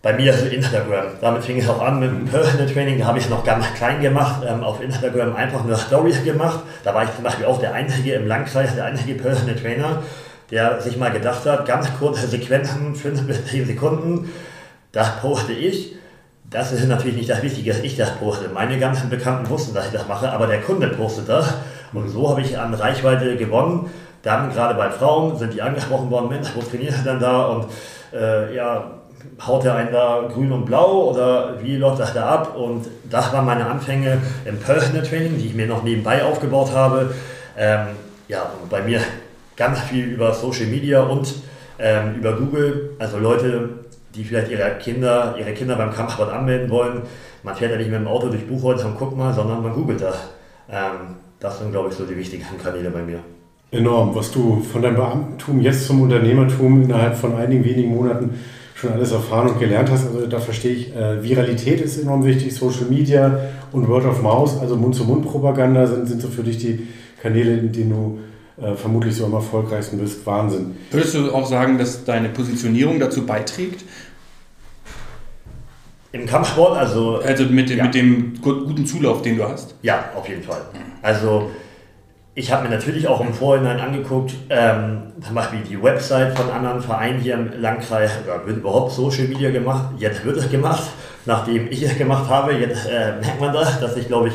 bei 0.00 0.14
mir 0.14 0.32
ist 0.32 0.50
Instagram. 0.50 1.08
Damit 1.20 1.44
fing 1.44 1.58
es 1.58 1.68
auch 1.68 1.82
an 1.82 2.00
mit 2.00 2.10
dem 2.10 2.24
Personal 2.24 2.66
Training. 2.72 2.98
Da 3.00 3.04
habe 3.04 3.18
ich 3.18 3.24
es 3.24 3.30
noch 3.30 3.44
ganz 3.44 3.66
klein 3.74 4.00
gemacht. 4.00 4.42
Ähm, 4.48 4.64
auf 4.64 4.82
Instagram 4.82 5.36
einfach 5.36 5.62
nur 5.62 5.76
Stories 5.76 6.24
gemacht. 6.24 6.60
Da 6.84 6.94
war 6.94 7.04
ich 7.04 7.14
zum 7.14 7.22
Beispiel 7.22 7.44
auch 7.44 7.60
der 7.60 7.74
Einzige 7.74 8.14
im 8.14 8.26
Landkreis, 8.26 8.74
der 8.74 8.86
einzige 8.86 9.12
Personal 9.14 9.56
Trainer, 9.56 10.02
der 10.50 10.80
sich 10.80 10.96
mal 10.96 11.10
gedacht 11.10 11.44
hat, 11.46 11.66
ganz 11.66 11.88
kurze 11.98 12.26
Sequenzen, 12.26 12.94
5 12.94 13.26
bis 13.26 13.46
10 13.46 13.66
Sekunden, 13.66 14.30
das 14.92 15.20
poste 15.20 15.52
ich. 15.52 15.94
Das 16.50 16.72
ist 16.72 16.86
natürlich 16.88 17.16
nicht 17.16 17.28
das 17.28 17.42
Wichtige, 17.42 17.72
dass 17.72 17.80
ich 17.80 17.96
das 17.96 18.12
poste. 18.16 18.48
Meine 18.48 18.78
ganzen 18.78 19.10
Bekannten 19.10 19.50
wussten, 19.50 19.74
dass 19.74 19.86
ich 19.86 19.92
das 19.92 20.08
mache, 20.08 20.32
aber 20.32 20.46
der 20.46 20.62
Kunde 20.62 20.88
postet 20.88 21.28
das. 21.28 21.54
Und 21.92 22.08
so 22.08 22.30
habe 22.30 22.40
ich 22.40 22.58
an 22.58 22.72
Reichweite 22.72 23.36
gewonnen. 23.36 23.90
Dann 24.22 24.50
gerade 24.50 24.74
bei 24.74 24.90
Frauen 24.90 25.36
sind 25.36 25.52
die 25.52 25.62
angesprochen 25.62 26.10
worden, 26.10 26.28
Mensch, 26.28 26.48
wo 26.54 26.62
trainierst 26.62 27.00
du 27.00 27.04
denn 27.04 27.20
da? 27.20 27.46
Und 27.46 27.66
äh, 28.14 28.54
ja, 28.54 28.90
haut 29.46 29.64
er 29.64 29.74
einen 29.74 29.92
da 29.92 30.28
grün 30.32 30.52
und 30.52 30.64
blau 30.64 31.10
oder 31.10 31.62
wie 31.62 31.76
läuft 31.76 32.00
das 32.00 32.14
da 32.14 32.26
ab? 32.26 32.56
Und 32.56 32.86
das 33.10 33.32
waren 33.32 33.44
meine 33.44 33.66
Anfänge 33.66 34.18
im 34.44 34.58
Personal 34.58 35.02
Training, 35.02 35.38
die 35.38 35.46
ich 35.46 35.54
mir 35.54 35.66
noch 35.66 35.82
nebenbei 35.82 36.24
aufgebaut 36.24 36.72
habe. 36.72 37.14
Ähm, 37.56 37.88
ja, 38.28 38.50
bei 38.70 38.82
mir 38.82 39.00
ganz 39.58 39.80
viel 39.80 40.04
über 40.04 40.32
Social 40.32 40.66
Media 40.66 41.02
und 41.02 41.34
ähm, 41.78 42.14
über 42.16 42.34
Google. 42.34 42.90
Also 42.98 43.18
Leute, 43.18 43.70
die 44.14 44.24
vielleicht 44.24 44.50
ihre 44.50 44.70
Kinder, 44.80 45.34
ihre 45.38 45.52
Kinder 45.52 45.76
beim 45.76 45.92
Kampfsport 45.92 46.32
anmelden 46.32 46.70
wollen. 46.70 47.02
Man 47.42 47.54
fährt 47.54 47.72
ja 47.72 47.76
nicht 47.76 47.90
mit 47.90 48.00
dem 48.00 48.06
Auto 48.06 48.28
durch 48.28 48.46
Buchholz 48.46 48.84
und 48.84 48.96
guckt 48.96 49.16
mal, 49.16 49.34
sondern 49.34 49.62
man 49.62 49.74
googelt 49.74 50.00
das. 50.00 50.28
Ähm, 50.70 51.16
das 51.40 51.58
sind, 51.58 51.72
glaube 51.72 51.90
ich, 51.90 51.94
so 51.94 52.04
die 52.04 52.16
wichtigsten 52.16 52.56
Kanäle 52.58 52.90
bei 52.90 53.02
mir. 53.02 53.20
Enorm, 53.70 54.14
was 54.14 54.32
du 54.32 54.60
von 54.60 54.80
deinem 54.80 54.96
Beamtentum 54.96 55.60
jetzt 55.60 55.86
zum 55.86 56.02
Unternehmertum 56.02 56.84
innerhalb 56.84 57.16
von 57.16 57.36
einigen 57.36 57.64
wenigen 57.64 57.94
Monaten 57.94 58.40
schon 58.74 58.92
alles 58.92 59.12
erfahren 59.12 59.48
und 59.48 59.58
gelernt 59.58 59.90
hast. 59.90 60.06
Also 60.06 60.26
da 60.26 60.38
verstehe 60.38 60.72
ich, 60.72 60.96
äh, 60.96 61.22
Viralität 61.22 61.80
ist 61.80 62.00
enorm 62.00 62.24
wichtig, 62.24 62.54
Social 62.54 62.86
Media 62.88 63.38
und 63.72 63.88
Word 63.88 64.06
of 64.06 64.22
Mouth, 64.22 64.60
also 64.60 64.76
Mund-zu-Mund-Propaganda 64.76 65.86
sind, 65.86 66.08
sind 66.08 66.22
so 66.22 66.28
für 66.28 66.44
dich 66.44 66.58
die 66.58 66.86
Kanäle, 67.20 67.58
in 67.58 67.72
denen 67.72 67.90
du 67.90 68.18
äh, 68.60 68.74
vermutlich 68.74 69.16
so 69.16 69.26
am 69.26 69.34
erfolgreichsten 69.34 69.98
bist. 69.98 70.24
Wahnsinn. 70.26 70.76
Würdest 70.90 71.14
du 71.14 71.32
auch 71.32 71.46
sagen, 71.46 71.78
dass 71.78 72.04
deine 72.04 72.28
Positionierung 72.28 72.98
dazu 72.98 73.24
beiträgt? 73.24 73.84
Im 76.12 76.26
Kampfsport, 76.26 76.76
also. 76.76 77.20
Also 77.24 77.44
mit, 77.44 77.70
ja. 77.70 77.84
mit 77.84 77.94
dem 77.94 78.40
guten 78.40 78.86
Zulauf, 78.86 79.22
den 79.22 79.36
du 79.36 79.44
hast? 79.44 79.74
Ja, 79.82 80.06
auf 80.14 80.28
jeden 80.28 80.42
Fall. 80.42 80.62
Also 81.02 81.50
ich 82.34 82.52
habe 82.52 82.68
mir 82.68 82.74
natürlich 82.74 83.08
auch 83.08 83.20
im 83.20 83.34
Vorhinein 83.34 83.80
angeguckt, 83.80 84.32
ähm, 84.48 85.12
zum 85.20 85.34
Beispiel 85.34 85.58
die 85.68 85.82
Website 85.82 86.38
von 86.38 86.48
anderen 86.50 86.80
Vereinen 86.80 87.18
hier 87.18 87.34
im 87.34 87.60
Landkreis, 87.60 88.12
oder 88.24 88.46
wird 88.46 88.58
überhaupt 88.58 88.92
Social 88.92 89.24
Media 89.24 89.50
gemacht? 89.50 89.88
Jetzt 89.98 90.24
wird 90.24 90.36
es 90.36 90.48
gemacht, 90.48 90.84
nachdem 91.26 91.70
ich 91.70 91.82
es 91.82 91.98
gemacht 91.98 92.30
habe. 92.30 92.52
Jetzt 92.52 92.86
äh, 92.86 93.16
merkt 93.20 93.40
man 93.40 93.52
das, 93.52 93.80
dass 93.80 93.96
ich, 93.96 94.06
glaube 94.06 94.28
ich, 94.28 94.34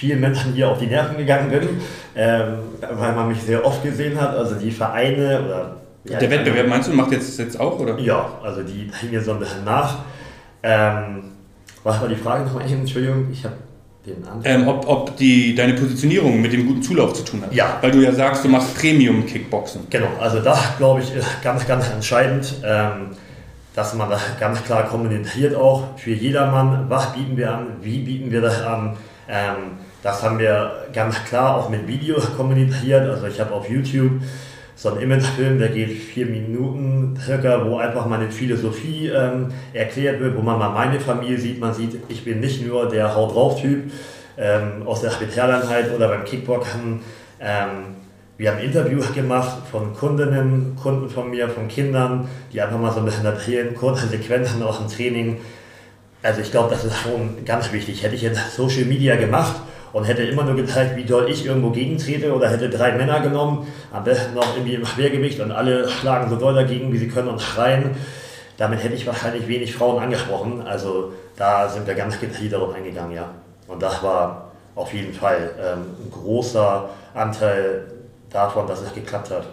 vielen 0.00 0.20
Menschen 0.20 0.54
hier 0.54 0.70
auf 0.70 0.78
die 0.78 0.86
Nerven 0.86 1.18
gegangen 1.18 1.50
bin, 1.50 1.68
ähm, 2.16 2.58
weil 2.80 3.12
man 3.12 3.28
mich 3.28 3.42
sehr 3.42 3.64
oft 3.64 3.82
gesehen 3.82 4.18
hat. 4.18 4.34
Also 4.34 4.54
die 4.54 4.70
Vereine 4.70 5.42
oder. 5.44 5.76
Ja, 6.04 6.18
Der 6.18 6.30
Wettbewerb 6.30 6.66
meinst 6.66 6.88
du, 6.88 6.94
macht 6.94 7.12
jetzt, 7.12 7.38
jetzt 7.38 7.60
auch, 7.60 7.78
oder? 7.78 7.98
Ja, 7.98 8.26
also 8.42 8.62
die 8.62 8.90
hängen 8.98 9.12
mir 9.12 9.20
so 9.20 9.32
ein 9.32 9.38
bisschen 9.38 9.62
nach. 9.64 9.98
Ähm, 10.62 11.24
was 11.84 12.00
war 12.00 12.08
die 12.08 12.16
Frage 12.16 12.44
nochmal 12.44 12.64
eben? 12.64 12.80
Entschuldigung, 12.80 13.26
ich 13.30 13.44
habe 13.44 13.56
den 14.06 14.24
ähm, 14.44 14.66
ob, 14.66 14.88
ob 14.88 15.16
die, 15.18 15.54
deine 15.54 15.74
Positionierung 15.74 16.40
mit 16.40 16.54
dem 16.54 16.66
guten 16.66 16.82
Zulauf 16.82 17.12
zu 17.12 17.22
tun 17.22 17.42
hat. 17.42 17.52
Ja. 17.52 17.76
Weil 17.82 17.90
du 17.90 17.98
ja 17.98 18.12
sagst, 18.12 18.42
du 18.42 18.48
machst 18.48 18.74
Premium-Kickboxen. 18.78 19.88
Genau, 19.90 20.08
also 20.18 20.40
das 20.40 20.78
glaube 20.78 21.00
ich 21.02 21.14
ist 21.14 21.42
ganz, 21.42 21.66
ganz 21.66 21.90
entscheidend, 21.90 22.54
ähm, 22.64 23.10
dass 23.74 23.92
man 23.94 24.08
das 24.08 24.22
ganz 24.40 24.64
klar 24.64 24.84
kommuniziert 24.84 25.54
auch 25.54 25.98
für 25.98 26.12
jedermann. 26.12 26.86
Was 26.88 27.12
bieten 27.12 27.36
wir 27.36 27.52
an? 27.52 27.66
Wie 27.82 27.98
bieten 27.98 28.30
wir 28.30 28.40
das 28.40 28.62
an? 28.62 28.96
Ähm, 29.28 29.56
das 30.02 30.22
haben 30.22 30.38
wir 30.38 30.86
ganz 30.92 31.22
klar 31.24 31.56
auch 31.56 31.68
mit 31.68 31.86
Videos 31.86 32.32
kommuniziert. 32.36 33.08
Also 33.08 33.26
ich 33.26 33.40
habe 33.40 33.52
auf 33.52 33.68
YouTube 33.68 34.12
so 34.74 34.90
ein 34.90 35.00
Imagefilm, 35.00 35.58
der 35.58 35.68
geht 35.68 35.90
vier 35.90 36.24
Minuten 36.24 37.18
circa, 37.22 37.66
wo 37.66 37.76
einfach 37.76 38.06
meine 38.06 38.30
Philosophie 38.30 39.08
ähm, 39.08 39.48
erklärt 39.74 40.20
wird, 40.20 40.34
wo 40.36 40.40
man 40.40 40.58
mal 40.58 40.70
meine 40.70 40.98
Familie 40.98 41.38
sieht. 41.38 41.60
Man 41.60 41.74
sieht, 41.74 42.00
ich 42.08 42.24
bin 42.24 42.40
nicht 42.40 42.66
nur 42.66 42.88
der 42.88 43.14
Haut 43.14 43.34
drauf 43.34 43.60
Typ 43.60 43.90
ähm, 44.38 44.82
aus 44.86 45.02
der 45.02 45.10
Spezialeinheit 45.10 45.94
oder 45.94 46.08
beim 46.08 46.24
Kickboxen. 46.24 47.00
Ähm, 47.38 47.96
wir 48.38 48.52
haben 48.52 48.60
Interviews 48.60 49.12
gemacht 49.14 49.66
von 49.70 49.92
Kundinnen, 49.92 50.76
Kunden 50.82 51.10
von 51.10 51.28
mir, 51.28 51.50
von 51.50 51.68
Kindern, 51.68 52.26
die 52.50 52.62
einfach 52.62 52.78
mal 52.78 52.90
so 52.90 53.00
ein 53.00 53.04
bisschen 53.04 53.26
erzählen, 53.26 53.74
kurze 53.74 54.06
Sequenzen 54.06 54.62
aus 54.62 54.78
dem 54.78 54.88
Training. 54.88 55.36
Also 56.22 56.40
ich 56.40 56.50
glaube, 56.50 56.70
das 56.70 56.86
ist 56.86 56.96
schon 56.96 57.44
ganz 57.44 57.70
wichtig. 57.70 58.02
Hätte 58.02 58.14
ich 58.14 58.22
jetzt 58.22 58.54
Social 58.54 58.86
Media 58.86 59.16
gemacht, 59.16 59.56
und 59.92 60.04
hätte 60.04 60.22
immer 60.22 60.44
nur 60.44 60.56
gezeigt, 60.56 60.96
wie 60.96 61.04
doll 61.04 61.28
ich 61.28 61.46
irgendwo 61.46 61.70
gegentrete 61.70 62.32
oder 62.32 62.48
hätte 62.48 62.70
drei 62.70 62.92
Männer 62.92 63.20
genommen, 63.20 63.66
am 63.92 64.04
besten 64.04 64.34
noch 64.34 64.56
irgendwie 64.56 64.74
im 64.74 64.86
Schwergewicht 64.86 65.40
und 65.40 65.52
alle 65.52 65.88
schlagen 65.88 66.30
so 66.30 66.36
doll 66.36 66.54
dagegen, 66.54 66.92
wie 66.92 66.98
sie 66.98 67.08
können 67.08 67.28
und 67.28 67.40
schreien. 67.40 67.90
Damit 68.56 68.84
hätte 68.84 68.94
ich 68.94 69.06
wahrscheinlich 69.06 69.48
wenig 69.48 69.74
Frauen 69.74 70.02
angesprochen. 70.02 70.62
Also 70.66 71.12
da 71.36 71.68
sind 71.68 71.86
wir 71.86 71.94
ganz 71.94 72.20
gezielt 72.20 72.52
darauf 72.52 72.74
eingegangen, 72.74 73.12
ja. 73.12 73.30
Und 73.66 73.82
das 73.82 74.02
war 74.02 74.50
auf 74.74 74.92
jeden 74.92 75.14
Fall 75.14 75.50
ähm, 75.58 75.86
ein 76.04 76.10
großer 76.10 76.88
Anteil 77.14 77.84
davon, 78.30 78.66
dass 78.66 78.82
es 78.82 78.92
geklappt 78.92 79.30
hat. 79.30 79.44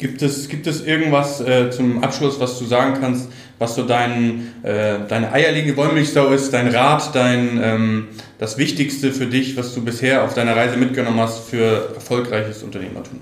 Gibt 0.00 0.22
es, 0.22 0.48
gibt 0.48 0.66
es 0.66 0.82
irgendwas 0.86 1.42
äh, 1.42 1.70
zum 1.70 2.02
Abschluss, 2.02 2.40
was 2.40 2.58
du 2.58 2.64
sagen 2.64 2.96
kannst, 2.98 3.28
was 3.58 3.74
so 3.74 3.86
dein, 3.86 4.54
äh, 4.62 4.94
deine 5.06 5.30
eierlegende 5.30 5.76
Wollmilchsau 5.76 6.28
ist, 6.28 6.54
dein 6.54 6.74
Rat, 6.74 7.14
dein, 7.14 7.60
ähm, 7.62 8.08
das 8.38 8.56
Wichtigste 8.56 9.12
für 9.12 9.26
dich, 9.26 9.58
was 9.58 9.74
du 9.74 9.84
bisher 9.84 10.24
auf 10.24 10.32
deiner 10.32 10.56
Reise 10.56 10.78
mitgenommen 10.78 11.20
hast 11.20 11.50
für 11.50 11.94
erfolgreiches 11.94 12.62
Unternehmertum? 12.62 13.20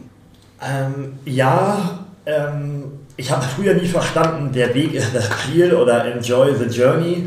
Ähm, 0.63 1.19
ja, 1.25 1.99
ähm, 2.25 2.85
ich 3.17 3.29
habe 3.33 3.43
früher 3.43 3.75
nie 3.75 3.89
verstanden, 3.89 4.53
der 4.53 4.73
Weg 4.73 4.95
ist 4.95 5.13
das 5.13 5.29
Ziel 5.43 5.75
oder 5.75 6.05
Enjoy 6.05 6.55
the 6.55 6.67
Journey. 6.67 7.27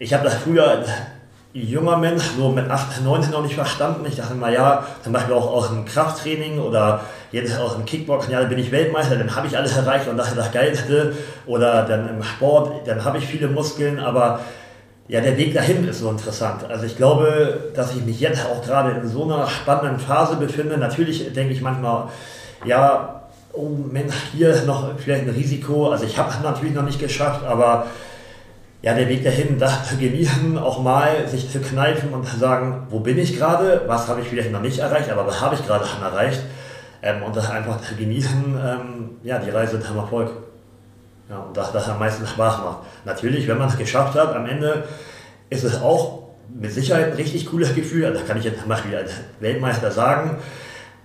Ich 0.00 0.12
habe 0.12 0.24
das 0.24 0.34
früher 0.34 0.84
junger 1.52 1.96
Mensch, 1.98 2.24
so 2.36 2.50
mit 2.50 2.68
8, 2.68 3.04
19 3.04 3.30
noch 3.30 3.42
nicht 3.42 3.54
verstanden. 3.54 4.04
Ich 4.08 4.16
dachte 4.16 4.34
mal, 4.34 4.52
ja, 4.52 4.84
zum 5.04 5.12
Beispiel 5.12 5.34
auch 5.34 5.52
aus 5.52 5.68
dem 5.68 5.84
Krafttraining 5.84 6.58
oder 6.58 7.02
jetzt 7.32 7.58
aus 7.58 7.74
dem 7.74 7.84
Kickboxen, 7.84 8.32
ja, 8.32 8.40
dann 8.40 8.48
bin 8.48 8.58
ich 8.58 8.72
Weltmeister, 8.72 9.16
dann 9.16 9.34
habe 9.34 9.46
ich 9.46 9.56
alles 9.56 9.76
erreicht 9.76 10.08
und 10.08 10.16
das 10.16 10.28
ist 10.28 10.38
das 10.38 10.52
Geilste. 10.52 11.14
Oder 11.46 11.84
dann 11.84 12.08
im 12.08 12.22
Sport, 12.22 12.86
dann 12.86 13.04
habe 13.04 13.18
ich 13.18 13.26
viele 13.26 13.48
Muskeln, 13.48 13.98
aber 13.98 14.40
ja, 15.08 15.20
der 15.20 15.36
Weg 15.36 15.54
dahin 15.54 15.88
ist 15.88 16.00
so 16.00 16.10
interessant. 16.10 16.64
Also 16.68 16.84
ich 16.84 16.96
glaube, 16.96 17.70
dass 17.74 17.94
ich 17.94 18.04
mich 18.04 18.20
jetzt 18.20 18.44
auch 18.44 18.62
gerade 18.62 19.00
in 19.00 19.08
so 19.08 19.24
einer 19.24 19.46
spannenden 19.46 19.98
Phase 19.98 20.36
befinde. 20.36 20.76
Natürlich 20.76 21.32
denke 21.32 21.52
ich 21.54 21.62
manchmal, 21.62 22.08
ja, 22.66 23.22
oh 23.52 23.70
Mensch, 23.90 24.14
hier 24.32 24.54
noch 24.66 24.98
vielleicht 24.98 25.22
ein 25.22 25.30
Risiko. 25.30 25.90
Also 25.90 26.04
ich 26.04 26.18
habe 26.18 26.30
es 26.30 26.42
natürlich 26.42 26.74
noch 26.74 26.82
nicht 26.82 27.00
geschafft, 27.00 27.44
aber 27.44 27.86
ja, 28.82 28.94
der 28.94 29.08
Weg 29.08 29.24
dahin, 29.24 29.58
das 29.58 29.88
zu 29.88 29.96
genießen, 29.96 30.56
auch 30.58 30.80
mal 30.82 31.26
sich 31.26 31.50
zu 31.50 31.58
kneifen 31.58 32.10
und 32.12 32.26
zu 32.26 32.38
sagen, 32.38 32.86
wo 32.90 33.00
bin 33.00 33.18
ich 33.18 33.36
gerade, 33.36 33.82
was 33.86 34.08
habe 34.08 34.20
ich 34.20 34.28
vielleicht 34.28 34.52
noch 34.52 34.60
nicht 34.60 34.78
erreicht, 34.78 35.10
aber 35.10 35.26
was 35.26 35.40
habe 35.40 35.54
ich 35.54 35.66
gerade 35.66 35.86
schon 35.86 36.02
erreicht 36.02 36.42
ähm, 37.02 37.22
und 37.22 37.36
das 37.36 37.50
einfach 37.50 37.80
zu 37.80 37.94
genießen, 37.94 38.58
ähm, 38.62 39.10
ja, 39.22 39.38
die 39.38 39.50
Reise 39.50 39.80
zum 39.80 39.96
Erfolg. 39.96 40.30
Ja, 41.28 41.38
und 41.38 41.56
das, 41.56 41.72
das 41.72 41.88
am 41.88 41.98
meisten 41.98 42.26
Spaß 42.26 42.58
macht. 42.58 42.78
Natürlich, 43.04 43.46
wenn 43.46 43.58
man 43.58 43.68
es 43.68 43.76
geschafft 43.76 44.18
hat, 44.18 44.34
am 44.34 44.46
Ende 44.46 44.84
ist 45.50 45.64
es 45.64 45.80
auch 45.80 46.22
mit 46.48 46.72
Sicherheit 46.72 47.08
ein 47.08 47.16
richtig 47.16 47.46
cooles 47.46 47.74
Gefühl, 47.74 48.06
also 48.06 48.18
das 48.18 48.26
kann 48.26 48.38
ich 48.38 48.44
jetzt 48.44 48.60
zum 48.60 48.68
Beispiel 48.68 48.96
als 48.96 49.12
Weltmeister 49.40 49.90
sagen, 49.90 50.38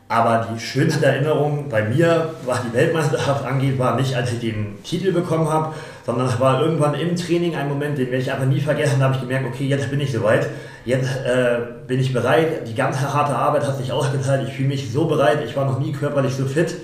aber 0.08 0.47
die 0.53 0.60
schönste 0.60 1.06
Erinnerung 1.06 1.69
bei 1.69 1.82
mir, 1.84 2.36
was 2.45 2.62
die 2.62 2.73
Weltmeisterschaft 2.73 3.45
angeht, 3.45 3.79
war 3.79 3.95
nicht, 3.95 4.15
als 4.15 4.32
ich 4.32 4.39
den 4.39 4.82
Titel 4.84 5.12
bekommen 5.12 5.49
habe, 5.49 5.73
sondern 6.05 6.27
es 6.27 6.39
war 6.39 6.61
irgendwann 6.61 6.93
im 6.95 7.15
Training 7.15 7.55
ein 7.55 7.69
Moment, 7.69 7.97
den 7.97 8.07
werde 8.07 8.17
ich 8.17 8.31
einfach 8.31 8.45
nie 8.45 8.59
vergessen. 8.59 8.99
Da 8.99 9.05
habe 9.05 9.15
ich 9.15 9.21
gemerkt, 9.21 9.45
okay, 9.47 9.65
jetzt 9.65 9.89
bin 9.89 10.01
ich 10.01 10.11
soweit, 10.11 10.49
jetzt 10.85 11.15
äh, 11.25 11.59
bin 11.87 11.99
ich 11.99 12.13
bereit. 12.13 12.67
Die 12.67 12.75
ganze 12.75 13.13
harte 13.13 13.35
Arbeit 13.35 13.65
hat 13.65 13.77
sich 13.77 13.91
ausgezahlt. 13.91 14.47
Ich 14.47 14.53
fühle 14.53 14.69
mich 14.69 14.91
so 14.91 15.05
bereit. 15.05 15.39
Ich 15.45 15.55
war 15.55 15.65
noch 15.65 15.79
nie 15.79 15.93
körperlich 15.93 16.35
so 16.35 16.45
fit. 16.45 16.75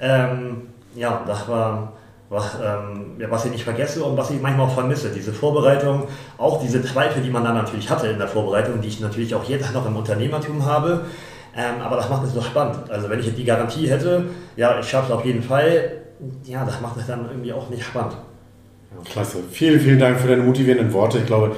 Ähm, 0.00 0.68
ja, 0.94 1.22
das 1.26 1.48
war 1.48 1.94
was, 2.30 2.56
ähm, 2.62 3.16
ja, 3.18 3.30
was 3.30 3.46
ich 3.46 3.52
nicht 3.52 3.64
vergesse 3.64 4.04
und 4.04 4.16
was 4.16 4.30
ich 4.30 4.40
manchmal 4.40 4.66
auch 4.66 4.74
vermisse. 4.74 5.10
Diese 5.10 5.32
Vorbereitung, 5.32 6.08
auch 6.36 6.60
diese 6.60 6.82
Zweifel, 6.82 7.22
die 7.22 7.30
man 7.30 7.44
dann 7.44 7.54
natürlich 7.54 7.88
hatte 7.88 8.08
in 8.08 8.18
der 8.18 8.28
Vorbereitung, 8.28 8.82
die 8.82 8.88
ich 8.88 9.00
natürlich 9.00 9.34
auch 9.34 9.44
jetzt 9.44 9.72
noch 9.72 9.86
im 9.86 9.96
Unternehmertum 9.96 10.66
habe. 10.66 11.06
Ähm, 11.56 11.80
aber 11.82 11.96
das 11.96 12.10
macht 12.10 12.24
es 12.24 12.34
so 12.34 12.42
spannend. 12.42 12.90
Also 12.90 13.08
wenn 13.08 13.18
ich 13.18 13.34
die 13.34 13.44
Garantie 13.44 13.88
hätte, 13.88 14.26
ja, 14.56 14.78
ich 14.78 14.88
schaffe 14.88 15.06
es 15.06 15.18
auf 15.18 15.24
jeden 15.24 15.42
Fall, 15.42 16.02
ja, 16.44 16.64
das 16.64 16.80
macht 16.80 16.98
es 16.98 17.06
dann 17.06 17.26
irgendwie 17.30 17.52
auch 17.52 17.70
nicht 17.70 17.84
spannend. 17.84 18.16
Ja. 18.90 19.10
Klasse. 19.10 19.38
Vielen, 19.50 19.80
vielen 19.80 19.98
Dank 19.98 20.18
für 20.20 20.28
deine 20.28 20.42
motivierenden 20.42 20.92
Worte. 20.92 21.18
Ich 21.18 21.26
glaube, 21.26 21.54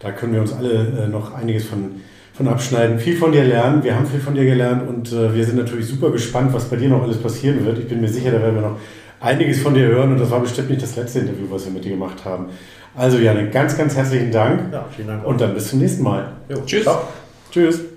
da 0.00 0.12
können 0.12 0.34
wir 0.34 0.40
uns 0.40 0.52
alle 0.52 1.04
äh, 1.04 1.08
noch 1.08 1.34
einiges 1.34 1.66
von, 1.66 2.02
von 2.34 2.48
abschneiden. 2.48 2.98
Viel 2.98 3.16
von 3.16 3.32
dir 3.32 3.44
lernen. 3.44 3.82
Wir 3.82 3.96
haben 3.96 4.06
viel 4.06 4.20
von 4.20 4.34
dir 4.34 4.44
gelernt 4.44 4.88
und 4.88 5.12
äh, 5.12 5.34
wir 5.34 5.44
sind 5.44 5.56
natürlich 5.56 5.86
super 5.86 6.10
gespannt, 6.10 6.52
was 6.52 6.64
bei 6.64 6.76
dir 6.76 6.88
noch 6.88 7.02
alles 7.02 7.18
passieren 7.18 7.64
wird. 7.64 7.78
Ich 7.78 7.88
bin 7.88 8.00
mir 8.00 8.08
sicher, 8.08 8.30
da 8.30 8.40
werden 8.40 8.56
wir 8.56 8.62
noch 8.62 8.78
einiges 9.20 9.60
von 9.62 9.74
dir 9.74 9.86
hören 9.86 10.12
und 10.12 10.18
das 10.18 10.30
war 10.30 10.40
bestimmt 10.40 10.70
nicht 10.70 10.82
das 10.82 10.96
letzte 10.96 11.20
Interview, 11.20 11.46
was 11.48 11.64
wir 11.64 11.72
mit 11.72 11.84
dir 11.84 11.92
gemacht 11.92 12.24
haben. 12.24 12.48
Also 12.94 13.18
Janne, 13.18 13.50
ganz, 13.50 13.76
ganz 13.76 13.96
herzlichen 13.96 14.30
Dank. 14.30 14.72
Ja, 14.72 14.84
vielen 14.94 15.08
Dank. 15.08 15.26
Und 15.26 15.40
dann 15.40 15.54
bis 15.54 15.70
zum 15.70 15.80
nächsten 15.80 16.02
Mal. 16.02 16.32
Jo, 16.48 16.58
Tschüss. 16.64 16.84
Ciao. 16.84 17.08
Tschüss. 17.50 17.93